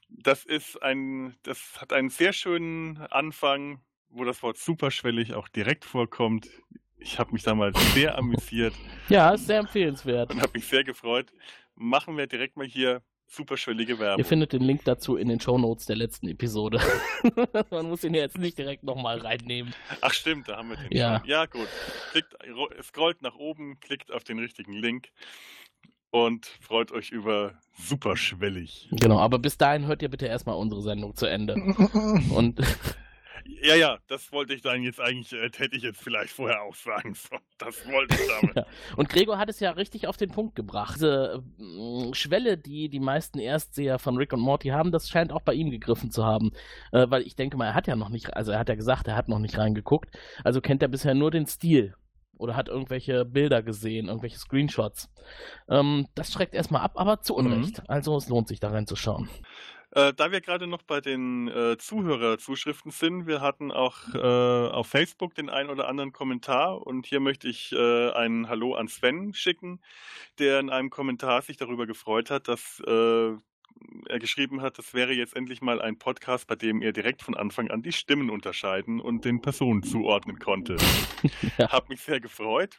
[0.10, 5.86] Das ist ein, das hat einen sehr schönen Anfang, wo das Wort superschwellig auch direkt
[5.86, 6.50] vorkommt.
[6.98, 8.74] Ich habe mich damals sehr amüsiert.
[9.10, 10.32] Ja, ist sehr empfehlenswert.
[10.32, 11.32] Und habe mich sehr gefreut.
[11.76, 14.20] Machen wir direkt mal hier superschwellige Werbung.
[14.20, 16.82] Ihr findet den Link dazu in den Shownotes der letzten Episode.
[17.72, 19.74] Man muss ihn ja jetzt nicht direkt nochmal reinnehmen.
[20.02, 21.20] Ach stimmt, da haben wir den ja.
[21.20, 21.30] schon.
[21.30, 21.68] Ja, gut.
[22.12, 22.36] Klickt,
[22.84, 25.10] scrollt nach oben, klickt auf den richtigen Link
[26.10, 28.88] und freut euch über superschwellig.
[28.92, 31.56] Genau, aber bis dahin hört ihr bitte erstmal unsere Sendung zu Ende.
[32.32, 32.60] und
[33.62, 36.76] ja, ja, das wollte ich dann jetzt eigentlich, äh, hätte ich jetzt vielleicht vorher auch
[36.76, 37.42] sagen sollen.
[37.58, 38.56] Das wollte ich damit.
[38.56, 38.66] ja.
[38.96, 40.96] Und Gregor hat es ja richtig auf den Punkt gebracht.
[40.96, 45.42] Diese äh, Schwelle, die die meisten Erstseher von Rick und Morty haben, das scheint auch
[45.42, 46.52] bei ihm gegriffen zu haben.
[46.92, 49.08] Äh, weil ich denke mal, er hat ja noch nicht, also er hat ja gesagt,
[49.08, 50.18] er hat noch nicht reingeguckt.
[50.44, 51.96] Also kennt er bisher nur den Stil
[52.38, 55.10] oder hat irgendwelche Bilder gesehen, irgendwelche Screenshots.
[55.70, 57.80] Ähm, das schreckt erstmal ab, aber zu Unrecht.
[57.80, 57.86] Mhm.
[57.88, 59.30] Also es lohnt sich da reinzuschauen.
[59.98, 64.86] Äh, da wir gerade noch bei den äh, Zuhörerzuschriften sind, wir hatten auch äh, auf
[64.86, 69.34] Facebook den ein oder anderen Kommentar und hier möchte ich äh, ein Hallo an Sven
[69.34, 69.80] schicken,
[70.38, 73.32] der in einem Kommentar sich darüber gefreut hat, dass äh,
[74.08, 77.36] er geschrieben hat, das wäre jetzt endlich mal ein Podcast, bei dem er direkt von
[77.36, 80.78] Anfang an die Stimmen unterscheiden und den Personen zuordnen konnte.
[81.58, 81.72] ja.
[81.72, 82.78] Hab mich sehr gefreut,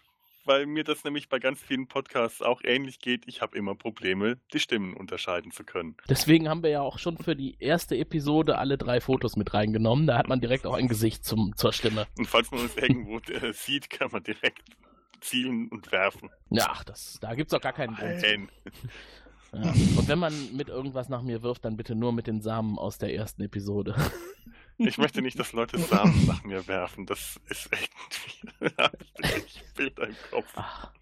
[0.49, 3.24] weil mir das nämlich bei ganz vielen Podcasts auch ähnlich geht.
[3.26, 5.96] Ich habe immer Probleme, die Stimmen unterscheiden zu können.
[6.09, 10.07] Deswegen haben wir ja auch schon für die erste Episode alle drei Fotos mit reingenommen.
[10.07, 12.07] Da hat man direkt auch ein Gesicht zum, zur Stimme.
[12.16, 14.64] Und falls man uns irgendwo äh, sieht, kann man direkt
[15.20, 16.30] zielen und werfen.
[16.51, 18.49] Ja, das, da gibt es auch gar keinen Grund.
[19.53, 19.70] Ja.
[19.70, 22.99] Und wenn man mit irgendwas nach mir wirft, dann bitte nur mit den Samen aus
[22.99, 23.94] der ersten Episode.
[24.80, 27.05] Ich möchte nicht, dass Leute Samen nach mir werfen.
[27.05, 28.74] Das ist irgendwie.
[29.46, 30.53] ich Bild im Kopf.
[30.55, 30.92] Ach,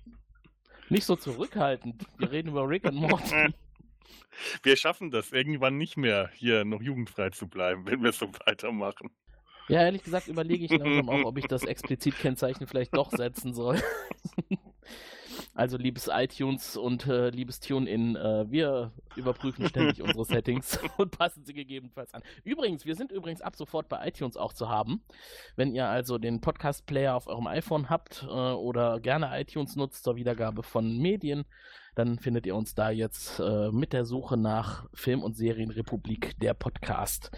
[0.88, 2.06] nicht so zurückhaltend.
[2.18, 3.52] Wir reden über Rick und Morty.
[4.62, 9.10] Wir schaffen das irgendwann nicht mehr, hier noch jugendfrei zu bleiben, wenn wir so weitermachen.
[9.68, 13.54] Ja, ehrlich gesagt überlege ich langsam auch, ob ich das explizit Kennzeichen vielleicht doch setzen
[13.54, 13.82] soll.
[15.56, 21.46] Also liebes iTunes und äh, liebes TuneIn, äh, wir überprüfen ständig unsere Settings und passen
[21.46, 22.22] sie gegebenenfalls an.
[22.44, 25.02] Übrigens, wir sind übrigens ab sofort bei iTunes auch zu haben.
[25.56, 30.16] Wenn ihr also den Podcast-Player auf eurem iPhone habt äh, oder gerne iTunes nutzt zur
[30.16, 31.46] Wiedergabe von Medien,
[31.96, 36.52] dann findet ihr uns da jetzt äh, mit der Suche nach Film- und Serienrepublik der
[36.52, 37.30] Podcast.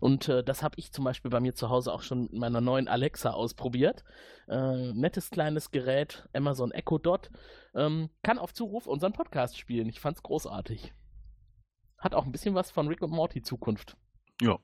[0.00, 2.62] Und äh, das habe ich zum Beispiel bei mir zu Hause auch schon mit meiner
[2.62, 4.04] neuen Alexa ausprobiert.
[4.48, 7.30] Äh, nettes kleines Gerät, Amazon Echo Dot,
[7.74, 9.88] ähm, kann auf Zuruf unseren Podcast spielen.
[9.90, 10.94] Ich fand's großartig.
[11.98, 13.98] Hat auch ein bisschen was von Rick und Morty Zukunft.
[14.40, 14.58] Ja.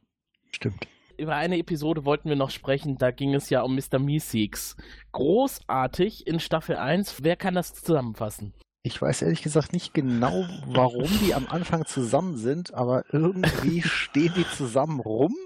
[0.51, 0.87] Stimmt.
[1.19, 3.99] Über eine Episode wollten wir noch sprechen, da ging es ja um Mr.
[3.99, 4.77] Meeseeks.
[5.13, 7.23] Großartig in Staffel 1.
[7.23, 8.55] Wer kann das zusammenfassen?
[8.85, 14.33] Ich weiß ehrlich gesagt nicht genau, warum die am Anfang zusammen sind, aber irgendwie stehen
[14.37, 15.37] die zusammen rum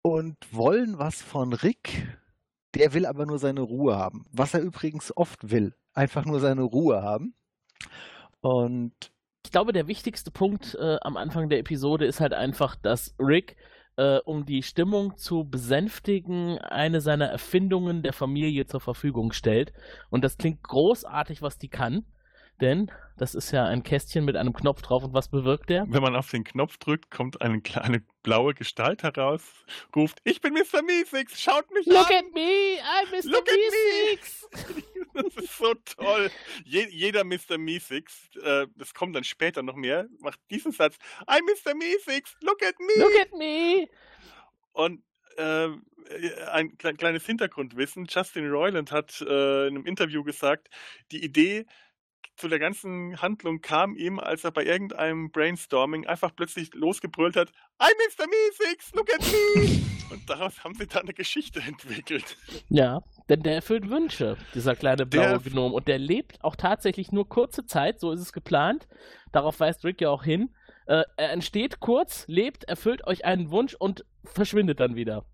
[0.00, 2.18] und wollen was von Rick.
[2.74, 4.24] Der will aber nur seine Ruhe haben.
[4.32, 5.74] Was er übrigens oft will.
[5.92, 7.34] Einfach nur seine Ruhe haben.
[8.40, 8.94] Und
[9.44, 13.56] ich glaube, der wichtigste Punkt äh, am Anfang der Episode ist halt einfach, dass Rick,
[13.96, 19.74] äh, um die Stimmung zu besänftigen, eine seiner Erfindungen der Familie zur Verfügung stellt.
[20.08, 22.06] Und das klingt großartig, was die kann.
[22.60, 25.86] Denn das ist ja ein Kästchen mit einem Knopf drauf und was bewirkt der?
[25.88, 29.42] Wenn man auf den Knopf drückt, kommt eine kleine blaue Gestalt heraus,
[29.94, 30.82] ruft, ich bin Mr.
[30.82, 32.16] Meeseeks, schaut mich Look an!
[32.16, 33.30] at me, I'm Mr.
[33.30, 33.46] Look!
[35.14, 36.30] Das ist so toll.
[36.66, 37.56] Je, jeder Mr.
[37.56, 41.74] Meeseeks, äh, das kommt dann später noch mehr, macht diesen Satz, I'm Mr.
[41.74, 43.02] Meeseeks, look at me!
[43.02, 43.88] Look at me!
[44.72, 45.02] Und
[45.38, 45.68] äh,
[46.52, 50.68] ein kle kleines Hintergrundwissen, Justin Roiland hat äh, in einem Interview gesagt,
[51.12, 51.66] die Idee
[52.36, 57.50] zu der ganzen Handlung kam ihm, als er bei irgendeinem Brainstorming einfach plötzlich losgebrüllt hat,
[57.78, 58.26] I'm Mr.
[58.26, 59.82] Meeseeks, look at me!
[60.10, 62.36] Und daraus haben sie da eine Geschichte entwickelt.
[62.68, 65.74] Ja, denn der erfüllt Wünsche, dieser kleine blaue Der- Gnom.
[65.74, 68.86] Und der lebt auch tatsächlich nur kurze Zeit, so ist es geplant.
[69.32, 70.54] Darauf weist Rick ja auch hin.
[70.86, 75.24] Äh, er entsteht kurz, lebt, erfüllt euch einen Wunsch und verschwindet dann wieder.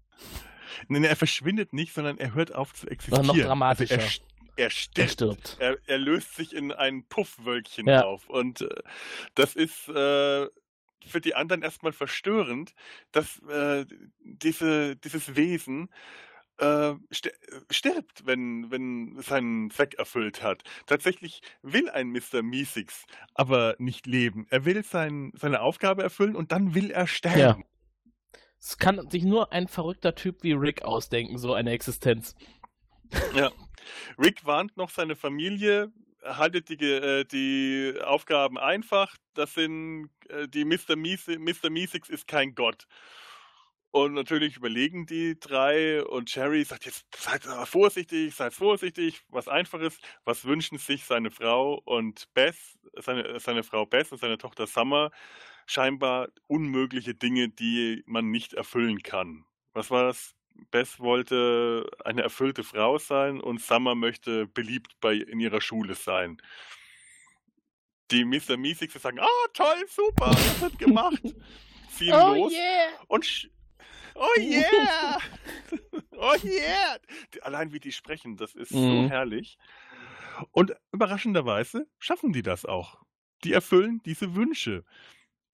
[0.89, 3.27] Nein, er verschwindet nicht, sondern er hört auf zu War existieren.
[3.27, 3.95] noch dramatischer.
[4.01, 4.23] Also
[4.57, 5.13] er, st- er stirbt.
[5.13, 5.57] stirbt.
[5.61, 8.03] Er, er löst sich in ein Puffwölkchen Ja.
[8.05, 8.29] auf.
[8.29, 8.69] Und äh,
[9.35, 10.47] das ist äh,
[11.07, 12.75] für die anderen erstmal verstörend,
[13.11, 13.87] dass äh,
[14.21, 15.89] diese, dieses Wesen
[16.59, 17.31] äh, ster
[17.71, 20.63] stirbt, wenn, wenn es seinen Zweck erfüllt hat.
[20.87, 22.43] Tatsächlich will ein Mr.
[22.43, 24.47] Meeseeks aber nicht leben.
[24.51, 27.65] Er will sein, seine Aufgabe erfüllen und dann will er sterben.
[28.61, 32.37] Es kann sich nur ein verrückter Typ wie Rick ausdenken, so eine Existenz.
[33.35, 33.51] Ja.
[34.19, 35.93] Rick warnt noch seine Familie,
[36.25, 39.17] haltet die, äh, die Aufgaben einfach.
[39.35, 40.97] Das sind äh, die Mr.
[40.97, 41.71] Meese, Mr.
[41.71, 42.87] Meeseeks ist kein Gott.
[43.95, 49.99] Und natürlich überlegen die drei und Jerry sagt jetzt, seid vorsichtig, seid vorsichtig, was einfaches,
[50.25, 52.57] was wünschen sich seine Frau und Beth,
[52.95, 55.11] seine, seine Frau Beth und seine Tochter Summer,
[55.67, 59.45] scheinbar unmögliche Dinge, die man nicht erfüllen kann.
[59.75, 60.35] Was war das?
[60.71, 66.41] Beth wollte eine erfüllte Frau sein und Summer möchte beliebt bei, in ihrer Schule sein.
[68.11, 68.57] Die Mr.
[68.57, 71.23] Meeseeks sagen, ah, toll, super, das wird gemacht.
[71.91, 72.89] Ziehen Oh los yeah!
[73.09, 73.51] und
[74.15, 75.19] Oh yeah!
[76.19, 76.99] oh yeah!
[77.41, 79.09] Allein wie die sprechen, das ist so Mhm.
[79.09, 79.57] herrlich.
[80.51, 83.01] Und überraschenderweise schaffen die das auch.
[83.45, 84.85] Die erfüllen diese Wünsche.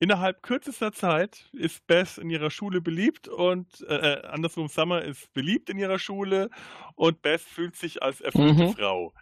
[0.01, 5.33] Innerhalb kürzester Zeit ist Beth in ihrer Schule beliebt und äh, äh, andersrum Summer ist
[5.35, 6.51] beliebt in ihrer Schule
[6.95, 8.73] und Beth fühlt sich als erfüllte Mhm.
[8.75, 9.13] Frau.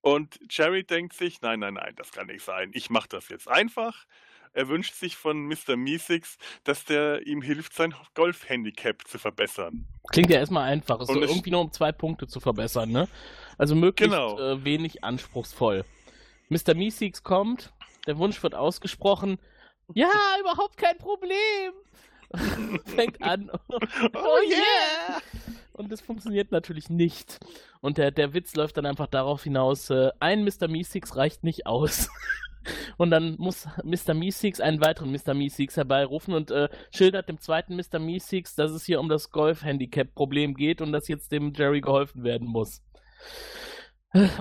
[0.00, 2.70] Und Jerry denkt sich, nein, nein, nein, das kann nicht sein.
[2.74, 4.06] Ich mache das jetzt einfach.
[4.52, 5.76] Er wünscht sich von Mr.
[5.76, 9.86] Meeseeks, dass der ihm hilft, sein Golf-Handicap zu verbessern.
[10.10, 11.02] Klingt ja erstmal einfach.
[11.02, 13.08] So es- irgendwie nur um zwei Punkte zu verbessern, ne?
[13.58, 14.38] Also möglichst Genau.
[14.38, 15.84] äh, wenig anspruchsvoll.
[16.48, 16.74] Mr.
[16.74, 17.74] Meeseeks kommt,
[18.06, 19.38] der Wunsch wird ausgesprochen.
[19.94, 20.10] Ja,
[20.40, 21.72] überhaupt kein Problem.
[22.84, 23.50] Fängt an.
[23.68, 25.20] Oh yeah!
[25.72, 27.38] Und das funktioniert natürlich nicht.
[27.80, 30.68] Und der, der Witz läuft dann einfach darauf hinaus, äh, ein Mr.
[30.68, 32.08] Meeseeks reicht nicht aus.
[32.96, 34.14] Und dann muss Mr.
[34.14, 35.34] Meeseeks einen weiteren Mr.
[35.34, 38.00] Meeseeks herbeirufen und äh, schildert dem zweiten Mr.
[38.00, 42.48] Meeseeks, dass es hier um das Golf-Handicap-Problem geht und dass jetzt dem Jerry geholfen werden
[42.48, 42.82] muss.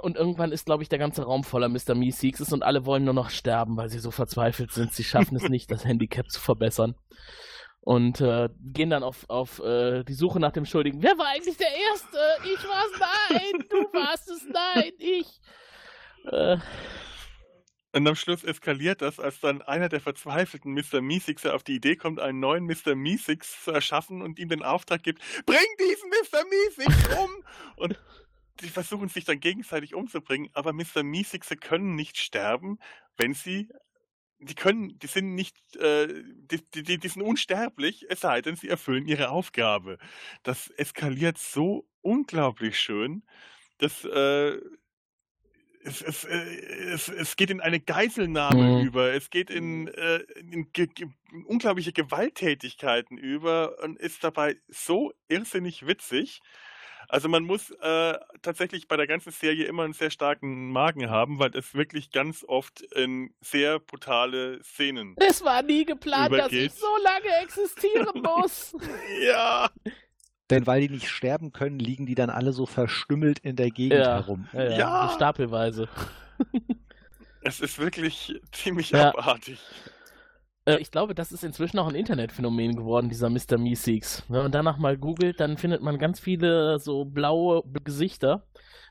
[0.01, 1.95] Und irgendwann ist, glaube ich, der ganze Raum voller Mr.
[1.95, 4.93] Meeseeks und alle wollen nur noch sterben, weil sie so verzweifelt sind.
[4.93, 6.95] Sie schaffen es nicht, das Handicap zu verbessern.
[7.82, 11.03] Und äh, gehen dann auf, auf äh, die Suche nach dem Schuldigen.
[11.03, 12.18] Wer war eigentlich der Erste?
[12.43, 12.99] Ich war's,
[13.30, 13.66] nein!
[13.70, 14.91] Du warst es, nein!
[14.97, 15.39] Ich!
[16.32, 16.57] Äh,
[17.93, 21.01] Und am Schluss eskaliert das, als dann einer der verzweifelten Mr.
[21.01, 22.95] Meeseekser auf die Idee kommt, einen neuen Mr.
[22.95, 26.43] Meeseeks zu erschaffen und ihm den Auftrag gibt, bring diesen Mr.
[26.49, 27.30] Meeseeks um!
[27.78, 27.99] Und
[28.62, 31.03] die versuchen sich dann gegenseitig umzubringen, aber Mr.
[31.03, 32.80] Meeseeks können nicht sterben,
[33.18, 33.70] wenn sie
[34.39, 38.70] die können, die sind nicht, äh, die, die, die sind unsterblich, es sei denn, sie
[38.70, 39.97] erfüllen ihre Aufgabe.
[40.43, 43.24] Das eskaliert so unglaublich schön,
[43.78, 44.60] dass äh,
[45.84, 46.36] es, es, äh,
[46.93, 48.88] es, es geht in eine Geiselnahme Mhm.
[48.88, 51.08] über, es geht in, äh, in, ge, ge,
[51.45, 56.41] unglaubliche Gewalttätigkeiten über und ist dabei so irrsinnig witzig.
[57.10, 61.39] Also man muss äh, tatsächlich bei der ganzen Serie immer einen sehr starken Magen haben,
[61.39, 65.16] weil es wirklich ganz oft in sehr brutale Szenen.
[65.18, 66.72] Es war nie geplant, dass Übergeht.
[66.72, 68.76] ich so lange existieren muss.
[69.22, 69.70] Ja.
[70.51, 73.99] Denn weil die nicht sterben können, liegen die dann alle so verstümmelt in der Gegend
[73.99, 74.47] Ja, herum.
[74.53, 75.10] ja, ja, Ja.
[75.16, 75.89] stapelweise.
[77.41, 79.10] Es ist wirklich ziemlich Ja.
[79.10, 79.60] abartig.
[80.66, 83.57] Äh, ich glaube, das ist inzwischen auch ein Internetphänomen geworden, dieser Mr.
[83.57, 84.24] Meeseeks.
[84.28, 88.45] Wenn man danach mal googelt, dann findet man ganz viele so blaue Gesichter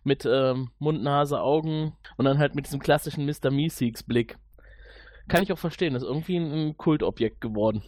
[0.05, 3.51] mit ähm, Mund, Nase, Augen und dann halt mit diesem klassischen Mr.
[3.51, 4.37] Meeseeks-Blick.
[5.29, 7.83] Kann ich auch verstehen, das ist irgendwie ein, Kultobjekt geworden.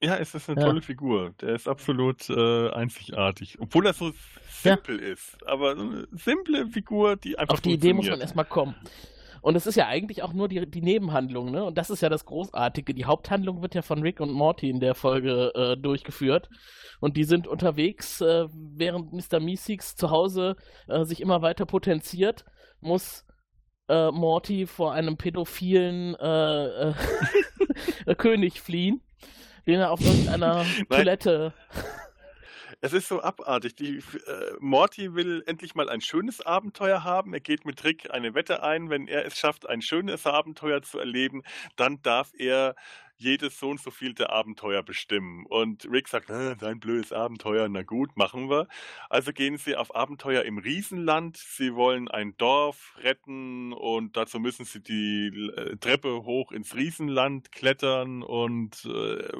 [0.00, 0.66] Ja, es ist eine Ja.
[0.66, 1.34] tolle Figur.
[1.40, 3.58] Der ist absolut äh, einzigartig.
[3.58, 4.12] Obwohl er so
[4.50, 5.38] simpel ist.
[5.46, 8.76] Aber so eine simple Figur, die einfach Auf die Idee muss man erstmal kommen.
[9.48, 11.64] Und es ist ja eigentlich auch nur die, die Nebenhandlung, ne?
[11.64, 12.92] Und das ist ja das Großartige.
[12.92, 16.50] Die Haupthandlung wird ja von Rick und Morty in der Folge äh, durchgeführt.
[17.00, 19.40] Und die sind unterwegs, äh, während Mr.
[19.40, 22.44] Meeseeks zu Hause äh, sich immer weiter potenziert,
[22.82, 23.24] muss
[23.88, 26.94] äh, Morty vor einem pädophilen äh, äh,
[28.18, 29.00] König fliehen,
[29.66, 31.54] den er auf irgendeiner Toilette.
[32.80, 33.74] Es ist so abartig.
[33.74, 37.34] Die, äh, Morty will endlich mal ein schönes Abenteuer haben.
[37.34, 38.88] Er geht mit Rick eine Wette ein.
[38.88, 41.42] Wenn er es schafft, ein schönes Abenteuer zu erleben,
[41.74, 42.76] dann darf er
[43.16, 45.44] jedes so und so vielte Abenteuer bestimmen.
[45.46, 48.68] Und Rick sagt, äh, dein blödes Abenteuer, na gut, machen wir.
[49.10, 51.36] Also gehen sie auf Abenteuer im Riesenland.
[51.36, 57.50] Sie wollen ein Dorf retten und dazu müssen sie die äh, Treppe hoch ins Riesenland
[57.50, 59.32] klettern und äh,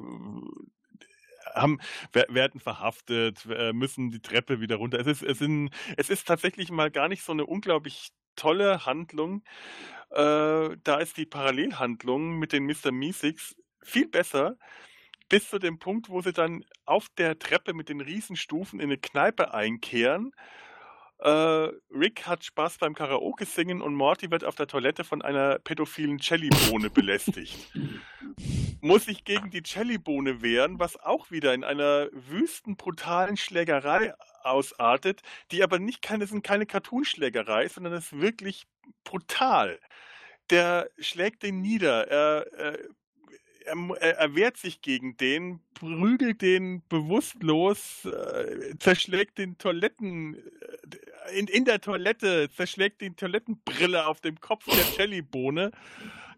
[1.55, 1.79] haben,
[2.13, 4.99] wer- werden verhaftet, äh, müssen die Treppe wieder runter.
[5.01, 9.43] Es ist, es, sind, es ist tatsächlich mal gar nicht so eine unglaublich tolle Handlung.
[10.11, 12.93] Äh, da ist die Parallelhandlung mit den Mr.
[12.93, 14.57] Meeseeks viel besser,
[15.29, 18.99] bis zu dem Punkt, wo sie dann auf der Treppe mit den Riesenstufen in eine
[18.99, 20.33] Kneipe einkehren.
[21.19, 21.29] Äh,
[21.91, 26.19] Rick hat Spaß beim Karaoke singen und Morty wird auf der Toilette von einer pädophilen
[26.19, 27.73] Jellybohne belästigt
[28.81, 35.23] muss sich gegen die Jellybohne wehren, was auch wieder in einer wüsten, brutalen Schlägerei ausartet,
[35.51, 38.67] die aber nicht keine, sind keine Cartoonschlägerei, sondern ist wirklich
[39.05, 39.79] brutal.
[40.51, 42.79] Der schlägt den nieder, er, er,
[43.69, 50.35] er, mu- er, er wehrt sich gegen den, prügelt den bewusstlos, äh, zerschlägt den Toiletten,
[50.37, 55.71] äh, in, in der Toilette, zerschlägt die Toilettenbrille auf dem Kopf der Jellybohne.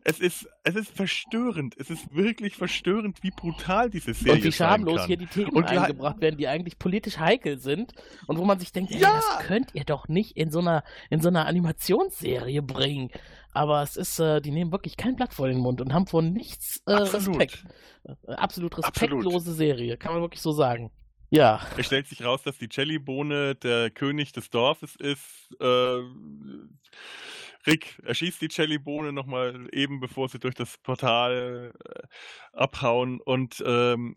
[0.05, 1.75] Es ist, es ist verstörend.
[1.79, 5.67] Es ist wirklich verstörend, wie brutal diese Serie Und wie schamlos hier die Themen Und
[5.67, 7.93] eingebracht werden, die eigentlich politisch heikel sind
[8.27, 9.13] und wo man sich denkt, Ja!
[9.17, 13.11] das könnt ihr doch nicht in so einer, in so einer Animationsserie bringen.
[13.53, 16.23] Aber es ist, äh, die nehmen wirklich kein Blatt vor den Mund und haben vor
[16.23, 17.41] nichts äh, Absolut.
[17.41, 17.65] Respekt.
[18.05, 19.57] Äh, absolut respektlose Absolut.
[19.57, 20.91] Serie, kann man wirklich so sagen.
[21.31, 21.61] Ja.
[21.77, 25.55] Es stellt sich raus, dass die Jellybohne der König des Dorfes ist.
[25.61, 26.01] Äh,
[27.67, 32.03] Rick erschießt die Jellybohne nochmal eben, bevor sie durch das Portal äh,
[32.53, 33.21] abhauen.
[33.21, 34.15] Und ähm,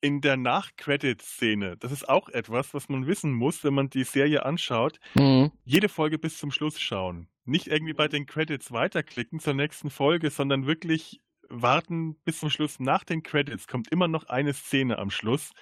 [0.00, 4.44] in der Nach-Credit-Szene, das ist auch etwas, was man wissen muss, wenn man die Serie
[4.44, 5.52] anschaut, Mhm.
[5.64, 7.28] jede Folge bis zum Schluss schauen.
[7.44, 12.80] Nicht irgendwie bei den Credits weiterklicken zur nächsten Folge, sondern wirklich warten bis zum Schluss.
[12.80, 15.52] Nach den Credits kommt immer noch eine Szene am Schluss.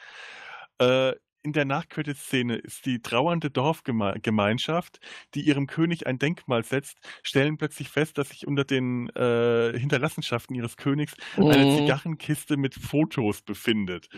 [0.78, 5.00] Äh, in der Nach-Credits-Szene ist die trauernde Dorfgemeinschaft,
[5.34, 10.54] die ihrem König ein Denkmal setzt, stellen plötzlich fest, dass sich unter den äh, Hinterlassenschaften
[10.54, 11.76] ihres Königs eine Mhm.
[11.78, 14.08] Zigarrenkiste mit Fotos befindet.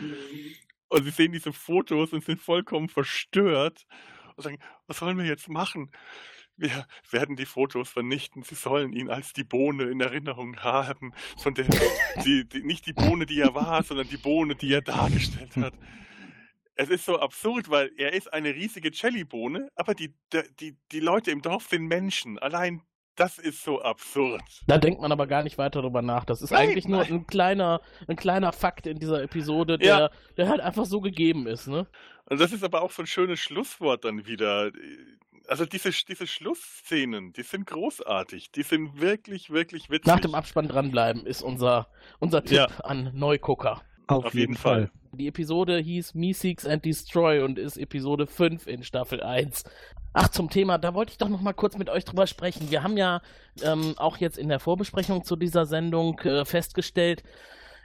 [0.89, 3.87] Und sie sehen diese Fotos und sind vollkommen verstört
[4.37, 5.91] und sagen, was sollen wir jetzt machen?
[6.57, 8.43] Wir werden die Fotos vernichten.
[8.43, 11.13] Sie sollen ihn als die Bohne in Erinnerung haben.
[11.39, 11.67] Von der,
[12.25, 15.75] die, die, nicht die Bohne, die er war, sondern die Bohne, die er dargestellt hat.
[16.75, 20.15] Es ist so absurd, weil er ist eine riesige Jellybohne, aber die,
[20.61, 22.39] die, die Leute im Dorf sind Menschen.
[22.39, 22.83] Allein
[23.17, 24.41] das ist so absurd.
[24.67, 26.25] Da denkt man aber gar nicht weiter drüber nach.
[26.25, 30.11] Das ist Nein, eigentlich nur ein kleiner, ein kleiner Fakt in dieser Episode, der, Ja.
[30.39, 31.87] der halt einfach so gegeben ist, ne?
[32.31, 34.71] Und das ist aber auch so ein schönes Schlusswort dann wieder.
[35.49, 38.51] Also diese, diese Schlussszenen, die sind großartig.
[38.53, 40.07] Die sind wirklich, wirklich witzig.
[40.07, 42.67] Nach dem Abspann dranbleiben ist unser, unser Tipp Ja.
[42.85, 43.83] an Neugucker.
[44.07, 44.87] Auf, Auf jeden jeden Fall.
[44.87, 45.02] Fall.
[45.15, 49.65] Die Episode hieß Me Seeks and Destroy und ist Episode 5 in Staffel 1.
[50.15, 52.71] Ach, zum Thema, da wollte ich doch noch mal kurz mit euch drüber sprechen.
[52.71, 53.21] Wir haben ja
[53.63, 57.23] ähm, auch jetzt in der Vorbesprechung zu dieser Sendung äh, festgestellt,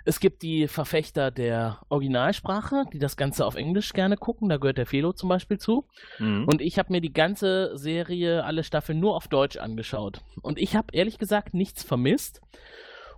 [0.08, 4.48] es gibt die Verfechter der Originalsprache, die das Ganze auf Englisch gerne gucken.
[4.48, 5.84] Da gehört der Felo zum Beispiel zu.
[6.18, 6.46] Mhm.
[6.46, 10.22] Und ich habe mir die ganze Serie, alle Staffeln nur auf Deutsch angeschaut.
[10.42, 12.40] Und ich habe ehrlich gesagt nichts vermisst.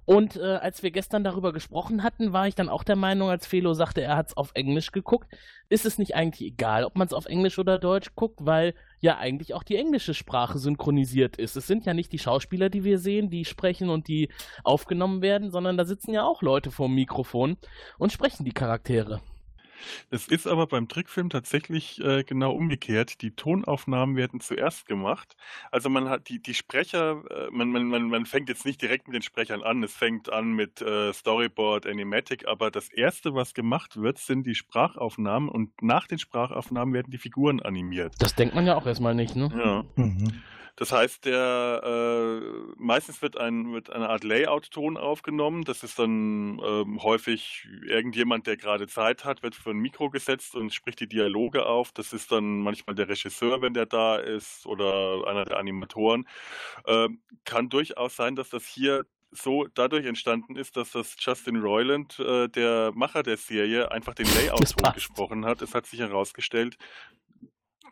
[0.10, 3.46] Und äh, als wir gestern darüber gesprochen hatten, war ich dann auch der Meinung, als
[3.46, 5.32] Felo sagte, er hat es auf Englisch geguckt,
[5.70, 9.20] ist es nicht eigentlich egal, ob man es auf Englisch oder Deutsch guckt, weil ja
[9.20, 11.56] eigentlich auch die englische Sprache synchronisiert ist.
[11.56, 14.30] Es sind ja nicht die Schauspieler, die wir sehen, die sprechen und die
[14.64, 17.58] aufgenommen werden, sondern da sitzen ja auch Leute vor dem Mikrofon
[18.00, 19.22] und sprechen die Charaktere.
[20.10, 23.22] Es ist aber beim Trickfilm tatsächlich äh, genau umgekehrt.
[23.22, 25.36] Die Tonaufnahmen werden zuerst gemacht.
[25.72, 29.08] Also man hat die, die Sprecher, äh, man, man, man, man fängt jetzt nicht direkt
[29.08, 29.84] mit den Sprechern an.
[29.84, 34.56] Es fängt an mit äh, Storyboard, Animatic, aber das erste, was gemacht wird, sind die
[34.56, 38.16] Sprachaufnahmen und nach den Sprachaufnahmen werden die Figuren animiert.
[38.20, 39.52] Das denkt man ja auch erstmal nicht, ne?
[39.56, 40.04] Ja.
[40.04, 40.42] Mhm.
[40.76, 45.64] Das heißt, der äh, meistens wird, ein, wird eine Art Layout-Ton aufgenommen.
[45.64, 50.56] Das ist dann ähm, häufig irgendjemand, der gerade Zeit hat, wird für ein Mikro gesetzt
[50.56, 51.92] und spricht die Dialoge auf.
[51.92, 56.28] Das ist dann manchmal der Regisseur, wenn der da ist, oder einer der Animatoren.
[56.88, 62.20] Ähm, kann durchaus sein, dass das hier so dadurch entstanden ist, dass das Justin Roiland,
[62.20, 65.62] äh, der Macher der Serie, einfach den Layout-Ton gesprochen hat.
[65.62, 66.78] Es hat sich herausgestellt,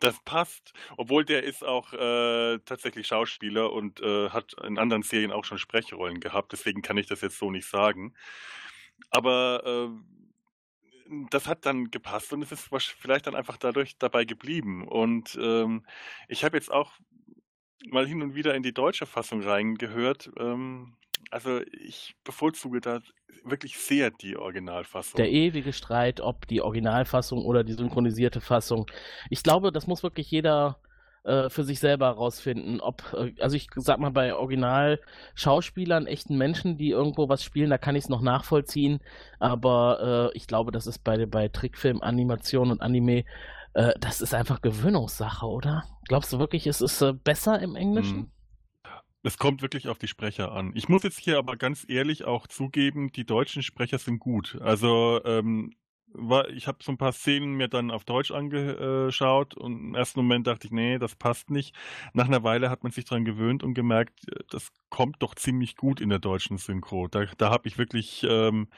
[0.00, 5.32] das passt, obwohl der ist auch äh, tatsächlich Schauspieler und äh, hat in anderen Serien
[5.32, 8.14] auch schon Sprechrollen gehabt, deswegen kann ich das jetzt so nicht sagen.
[9.10, 12.68] Aber äh, das hat dann gepasst und es ist
[12.98, 14.86] vielleicht dann einfach dadurch dabei geblieben.
[14.86, 15.86] Und ähm,
[16.28, 16.92] ich habe jetzt auch
[17.86, 20.30] mal hin und wieder in die deutsche Fassung reingehört.
[20.38, 20.96] Ähm,
[21.30, 23.00] also ich bevorzuge da
[23.44, 25.16] wirklich sehr die Originalfassung.
[25.16, 28.86] Der ewige Streit, ob die Originalfassung oder die synchronisierte Fassung.
[29.30, 30.80] Ich glaube, das muss wirklich jeder
[31.24, 36.78] äh, für sich selber herausfinden, ob, äh, also ich sag mal, bei Original-Schauspielern, echten Menschen,
[36.78, 39.00] die irgendwo was spielen, da kann ich es noch nachvollziehen,
[39.38, 43.24] aber äh, ich glaube, das ist bei, bei Trickfilm, Animation und Anime,
[43.74, 45.84] äh, das ist einfach Gewöhnungssache, oder?
[46.06, 48.16] Glaubst du wirklich, es ist besser im Englischen?
[48.16, 48.30] Hm.
[49.22, 50.72] Es kommt wirklich auf die Sprecher an.
[50.74, 54.58] Ich muss jetzt hier aber ganz ehrlich auch zugeben, die deutschen Sprecher sind gut.
[54.60, 55.74] Also ähm,
[56.12, 60.20] war, ich habe so ein paar Szenen mir dann auf Deutsch angeschaut und im ersten
[60.20, 61.74] Moment dachte ich, nee, das passt nicht.
[62.12, 66.00] Nach einer Weile hat man sich daran gewöhnt und gemerkt, das kommt doch ziemlich gut
[66.00, 67.08] in der deutschen Synchro.
[67.08, 68.68] Da, da habe ich wirklich ähm,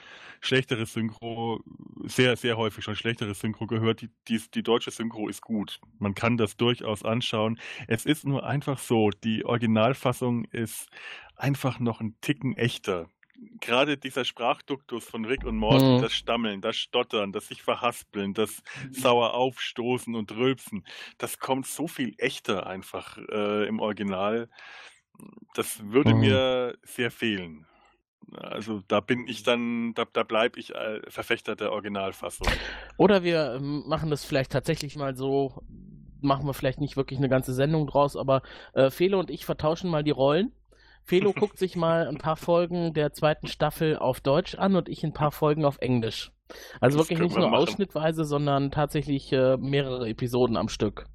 [0.40, 1.62] schlechtere Synchro,
[2.04, 4.02] sehr, sehr häufig schon schlechtere Synchro gehört.
[4.02, 5.80] Die, die, die deutsche Synchro ist gut.
[5.98, 7.58] Man kann das durchaus anschauen.
[7.86, 10.88] Es ist nur einfach so, die Originalfassung ist
[11.36, 13.08] einfach noch ein Ticken echter
[13.60, 16.02] gerade dieser Sprachduktus von Rick und Morty, mhm.
[16.02, 20.84] das Stammeln, das Stottern, das sich verhaspeln, das sauer aufstoßen und rülpsen,
[21.18, 24.48] das kommt so viel echter einfach äh, im Original.
[25.54, 26.20] Das würde mhm.
[26.20, 27.66] mir sehr fehlen.
[28.32, 32.46] Also da bin ich dann, da, da bleibe ich äh, Verfechter der Originalfassung.
[32.96, 35.62] Oder wir ähm, machen das vielleicht tatsächlich mal so,
[36.20, 38.42] machen wir vielleicht nicht wirklich eine ganze Sendung draus, aber
[38.74, 40.52] äh, Fele und ich vertauschen mal die Rollen
[41.04, 45.04] Felo guckt sich mal ein paar Folgen der zweiten Staffel auf Deutsch an und ich
[45.04, 46.32] ein paar Folgen auf Englisch.
[46.80, 47.62] Also das wirklich nicht nur machen.
[47.62, 51.06] ausschnittweise, sondern tatsächlich äh, mehrere Episoden am Stück.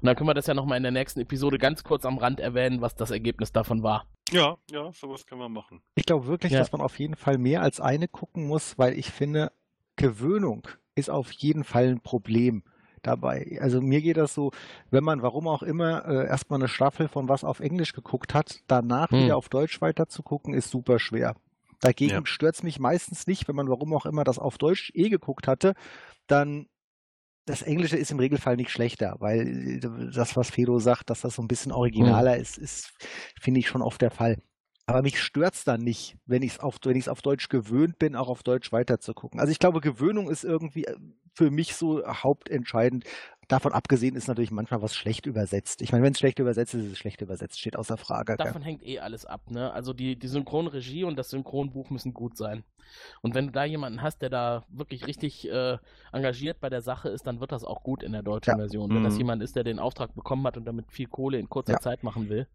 [0.00, 2.40] Und dann können wir das ja nochmal in der nächsten Episode ganz kurz am Rand
[2.40, 4.06] erwähnen, was das Ergebnis davon war.
[4.30, 5.82] Ja, ja, sowas können wir machen.
[5.94, 6.58] Ich glaube wirklich, ja.
[6.58, 9.52] dass man auf jeden Fall mehr als eine gucken muss, weil ich finde,
[9.96, 12.62] Gewöhnung ist auf jeden Fall ein Problem
[13.06, 13.58] dabei.
[13.60, 14.50] Also mir geht das so,
[14.90, 18.60] wenn man, warum auch immer, äh, erstmal eine Staffel von was auf Englisch geguckt hat,
[18.66, 19.24] danach hm.
[19.24, 21.36] wieder auf Deutsch weiter zu gucken, ist super schwer.
[21.80, 22.26] Dagegen ja.
[22.26, 25.46] stört es mich meistens nicht, wenn man, warum auch immer, das auf Deutsch eh geguckt
[25.46, 25.74] hatte,
[26.26, 26.66] dann
[27.46, 31.34] das Englische ist im Regelfall nicht schlechter, weil äh, das, was Fedo sagt, dass das
[31.34, 32.40] so ein bisschen originaler hm.
[32.40, 32.92] ist, ist,
[33.40, 34.38] finde ich schon oft der Fall.
[34.86, 36.78] Aber mich stört es dann nicht, wenn ich es auf,
[37.08, 39.40] auf Deutsch gewöhnt bin, auch auf Deutsch weiterzugucken.
[39.40, 40.96] Also ich glaube, Gewöhnung ist irgendwie äh,
[41.32, 43.04] für mich so hauptentscheidend.
[43.48, 45.82] Davon abgesehen ist natürlich manchmal was schlecht übersetzt.
[45.82, 48.36] Ich meine, wenn es schlecht übersetzt ist, ist es schlecht übersetzt, steht außer Frage.
[48.36, 48.62] Davon gell?
[48.62, 49.72] hängt eh alles ab, ne?
[49.72, 52.64] Also die, die Synchronregie und das Synchronbuch müssen gut sein.
[53.22, 55.78] Und wenn du da jemanden hast, der da wirklich richtig äh,
[56.12, 58.56] engagiert bei der Sache ist, dann wird das auch gut in der deutschen ja.
[58.56, 58.90] Version.
[58.90, 59.04] Wenn mhm.
[59.04, 61.80] das jemand ist, der den Auftrag bekommen hat und damit viel Kohle in kurzer ja.
[61.80, 62.46] Zeit machen will,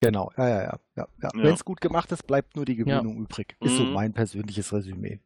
[0.00, 0.78] Genau, ja, ja, ja.
[0.96, 1.30] ja, ja.
[1.34, 3.22] Wenn es gut gemacht ist, bleibt nur die Gewöhnung ja.
[3.22, 3.56] übrig.
[3.60, 3.76] Ist mhm.
[3.76, 5.20] so mein persönliches Resümee.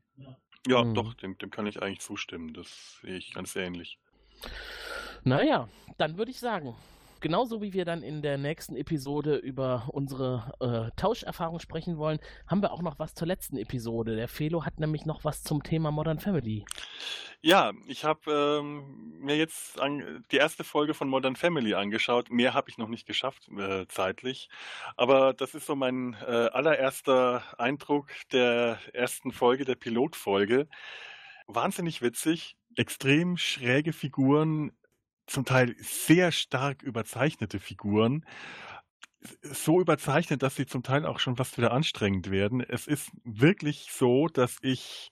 [0.66, 0.94] Ja, mhm.
[0.94, 2.54] doch, dem, dem kann ich eigentlich zustimmen.
[2.54, 3.98] Das sehe ich ganz ähnlich.
[5.22, 6.74] Naja, dann würde ich sagen,
[7.24, 12.60] genauso wie wir dann in der nächsten Episode über unsere äh, Tauscherfahrung sprechen wollen, haben
[12.60, 14.14] wir auch noch was zur letzten Episode.
[14.14, 16.66] Der Felo hat nämlich noch was zum Thema Modern Family.
[17.40, 22.30] Ja, ich habe ähm, mir jetzt an, die erste Folge von Modern Family angeschaut.
[22.30, 24.50] Mehr habe ich noch nicht geschafft äh, zeitlich.
[24.98, 30.68] Aber das ist so mein äh, allererster Eindruck der ersten Folge, der Pilotfolge.
[31.46, 34.72] Wahnsinnig witzig, extrem schräge Figuren,
[35.26, 38.24] zum Teil sehr stark überzeichnete Figuren.
[39.42, 42.60] So überzeichnet, dass sie zum Teil auch schon fast wieder anstrengend werden.
[42.60, 45.10] Es ist wirklich so, dass ich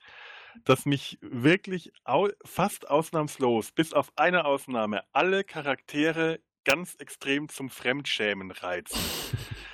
[0.64, 7.70] dass mich wirklich au fast ausnahmslos, bis auf eine Ausnahme, alle Charaktere ganz extrem zum
[7.70, 9.00] Fremdschämen reizen.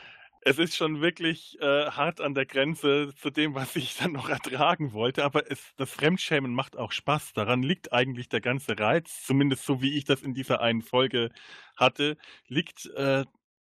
[0.49, 4.31] es ist schon wirklich äh, hart an der Grenze zu dem, was ich dann noch
[4.31, 7.35] ertragen wollte, aber es, das Fremdschämen macht auch Spaß.
[7.35, 11.31] Daran liegt eigentlich der ganze Reiz, zumindest so wie ich das in dieser einen Folge
[11.77, 13.25] hatte, liegt äh,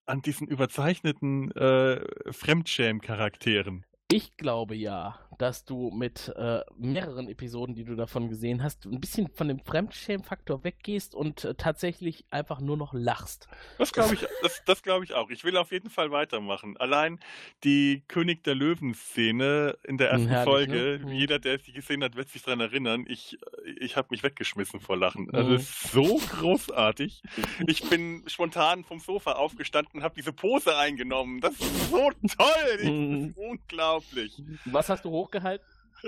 [0.07, 3.85] an diesen überzeichneten äh, Fremdschäm-Charakteren.
[4.11, 9.01] Ich glaube ja, dass du mit äh, mehreren Episoden, die du davon gesehen hast, ein
[9.01, 13.49] bisschen von dem Fremdschämen-Faktor weggehst und äh, tatsächlich einfach nur noch lachst.
[13.77, 15.29] Das glaube ich, das, das glaube ich auch.
[15.29, 16.79] Ich will auf jeden Fall weitermachen.
[16.79, 17.21] Allein
[17.65, 21.15] die König der Löwen-Szene in der ersten Herrlich, Folge, ne?
[21.15, 23.05] jeder, der sie gesehen hat, wird sich daran erinnern.
[23.07, 23.37] Ich,
[23.79, 25.31] ich habe mich weggeschmissen vor Lachen.
[25.35, 25.57] Also mhm.
[25.57, 27.23] es ist so großartig.
[27.67, 31.43] Ich bin spontan vom Sofa aufgestanden, habe diese Pose eingenommen.
[31.43, 32.79] Das ist so toll.
[32.79, 34.43] Das ist unglaublich unglaublich.
[34.67, 35.67] Was hast du hochgehalten?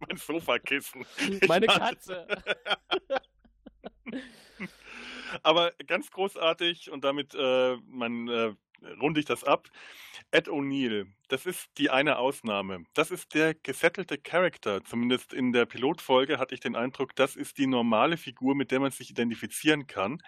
[0.00, 1.04] mein Sofakissen.
[1.46, 2.26] Meine Katze.
[5.42, 8.54] Aber ganz großartig und damit äh, man äh,
[9.00, 9.68] runde ich das ab.
[10.30, 12.84] Ed O'Neill, das ist die eine Ausnahme.
[12.94, 14.82] Das ist der gesettelte Charakter.
[14.84, 18.80] Zumindest in der Pilotfolge hatte ich den Eindruck, das ist die normale Figur, mit der
[18.80, 20.22] man sich identifizieren kann.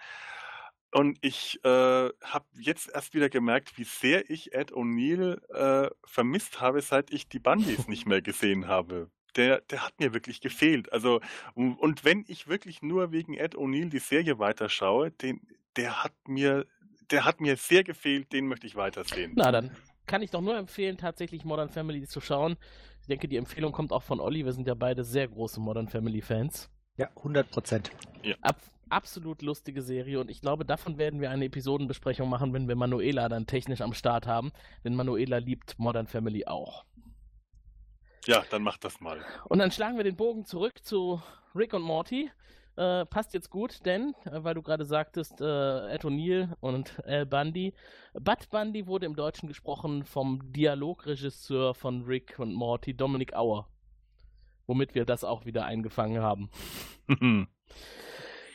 [0.93, 6.59] Und ich äh, habe jetzt erst wieder gemerkt, wie sehr ich Ed O'Neill äh, vermisst
[6.59, 9.09] habe, seit ich die Bundys nicht mehr gesehen habe.
[9.37, 10.91] Der, der hat mir wirklich gefehlt.
[10.91, 11.21] Also,
[11.55, 15.39] und wenn ich wirklich nur wegen Ed O'Neill die Serie weiterschaue, den,
[15.77, 16.65] der hat mir,
[17.09, 19.31] der hat mir sehr gefehlt, den möchte ich weitersehen.
[19.35, 19.71] Na, dann
[20.05, 22.57] kann ich doch nur empfehlen, tatsächlich Modern Family zu schauen.
[22.99, 24.43] Ich denke, die Empfehlung kommt auch von Olli.
[24.43, 26.69] Wir sind ja beide sehr große Modern Family Fans.
[27.01, 27.91] Ja, 100 Prozent.
[28.21, 28.35] Ja.
[28.41, 32.75] Ab, absolut lustige Serie und ich glaube, davon werden wir eine Episodenbesprechung machen, wenn wir
[32.75, 34.51] Manuela dann technisch am Start haben,
[34.83, 36.85] denn Manuela liebt Modern Family auch.
[38.27, 39.19] Ja, dann mach das mal.
[39.45, 41.19] Und dann schlagen wir den Bogen zurück zu
[41.55, 42.29] Rick und Morty.
[42.75, 47.25] Äh, passt jetzt gut, denn, äh, weil du gerade sagtest, äh, Ed O'Neill und Al
[47.25, 47.73] Bundy.
[48.13, 53.70] Bud Bundy wurde im Deutschen gesprochen vom Dialogregisseur von Rick und Morty, Dominic Auer.
[54.67, 56.49] Womit wir das auch wieder eingefangen haben.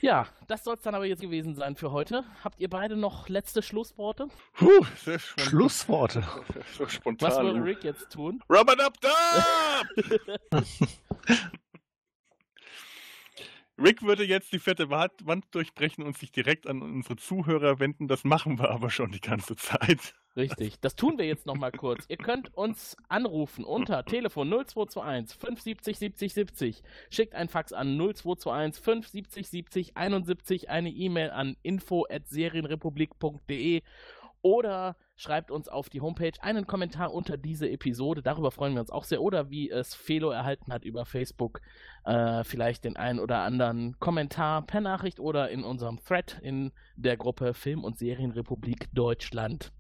[0.02, 2.22] Ja, das soll es dann aber jetzt gewesen sein für heute.
[2.44, 4.28] Habt ihr beide noch letzte Schlussworte?
[4.52, 4.84] Puh,
[5.36, 6.22] Schlussworte.
[6.76, 7.28] So spontan.
[7.30, 8.42] Was würde Rick jetzt tun?
[8.48, 10.62] Rubber Dub Dub!
[13.78, 18.08] Rick würde jetzt die vierte Wand durchbrechen und sich direkt an unsere Zuhörer wenden.
[18.08, 20.14] Das machen wir aber schon die ganze Zeit.
[20.34, 22.06] Richtig, das tun wir jetzt nochmal kurz.
[22.08, 26.82] Ihr könnt uns anrufen unter Telefon 0221 570 70 70.
[27.10, 33.82] Schickt ein Fax an 0221 570 70 71, eine E-Mail an info.serienrepublik.de
[34.42, 38.22] oder schreibt uns auf die Homepage einen Kommentar unter diese Episode.
[38.22, 39.22] Darüber freuen wir uns auch sehr.
[39.22, 41.60] Oder wie es Felo erhalten hat über Facebook,
[42.04, 47.16] äh, vielleicht den einen oder anderen Kommentar per Nachricht oder in unserem Thread in der
[47.16, 49.72] Gruppe Film- und Serienrepublik Deutschland.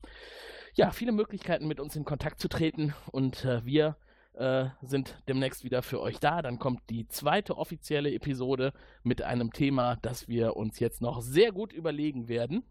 [0.74, 3.96] Ja, viele Möglichkeiten mit uns in Kontakt zu treten und äh, wir
[4.34, 6.42] äh, sind demnächst wieder für euch da.
[6.42, 8.72] Dann kommt die zweite offizielle Episode
[9.02, 12.64] mit einem Thema, das wir uns jetzt noch sehr gut überlegen werden.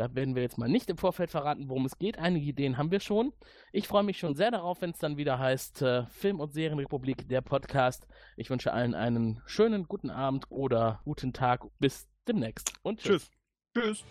[0.00, 2.18] Da werden wir jetzt mal nicht im Vorfeld verraten, worum es geht.
[2.18, 3.34] Einige Ideen haben wir schon.
[3.70, 7.28] Ich freue mich schon sehr darauf, wenn es dann wieder heißt äh, Film- und Serienrepublik,
[7.28, 8.08] der Podcast.
[8.38, 11.66] Ich wünsche allen einen schönen guten Abend oder guten Tag.
[11.80, 13.30] Bis demnächst und tschüss.
[13.74, 13.98] Tschüss.
[13.98, 14.04] tschüss.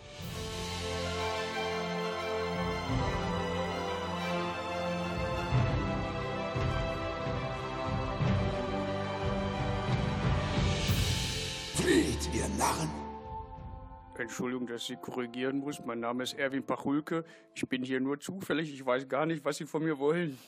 [12.32, 12.99] Ihr Narren!
[14.20, 15.84] Entschuldigung, dass ich Sie korrigieren muss.
[15.84, 17.24] Mein Name ist Erwin Pachulke.
[17.54, 18.72] Ich bin hier nur zufällig.
[18.72, 20.38] Ich weiß gar nicht, was Sie von mir wollen.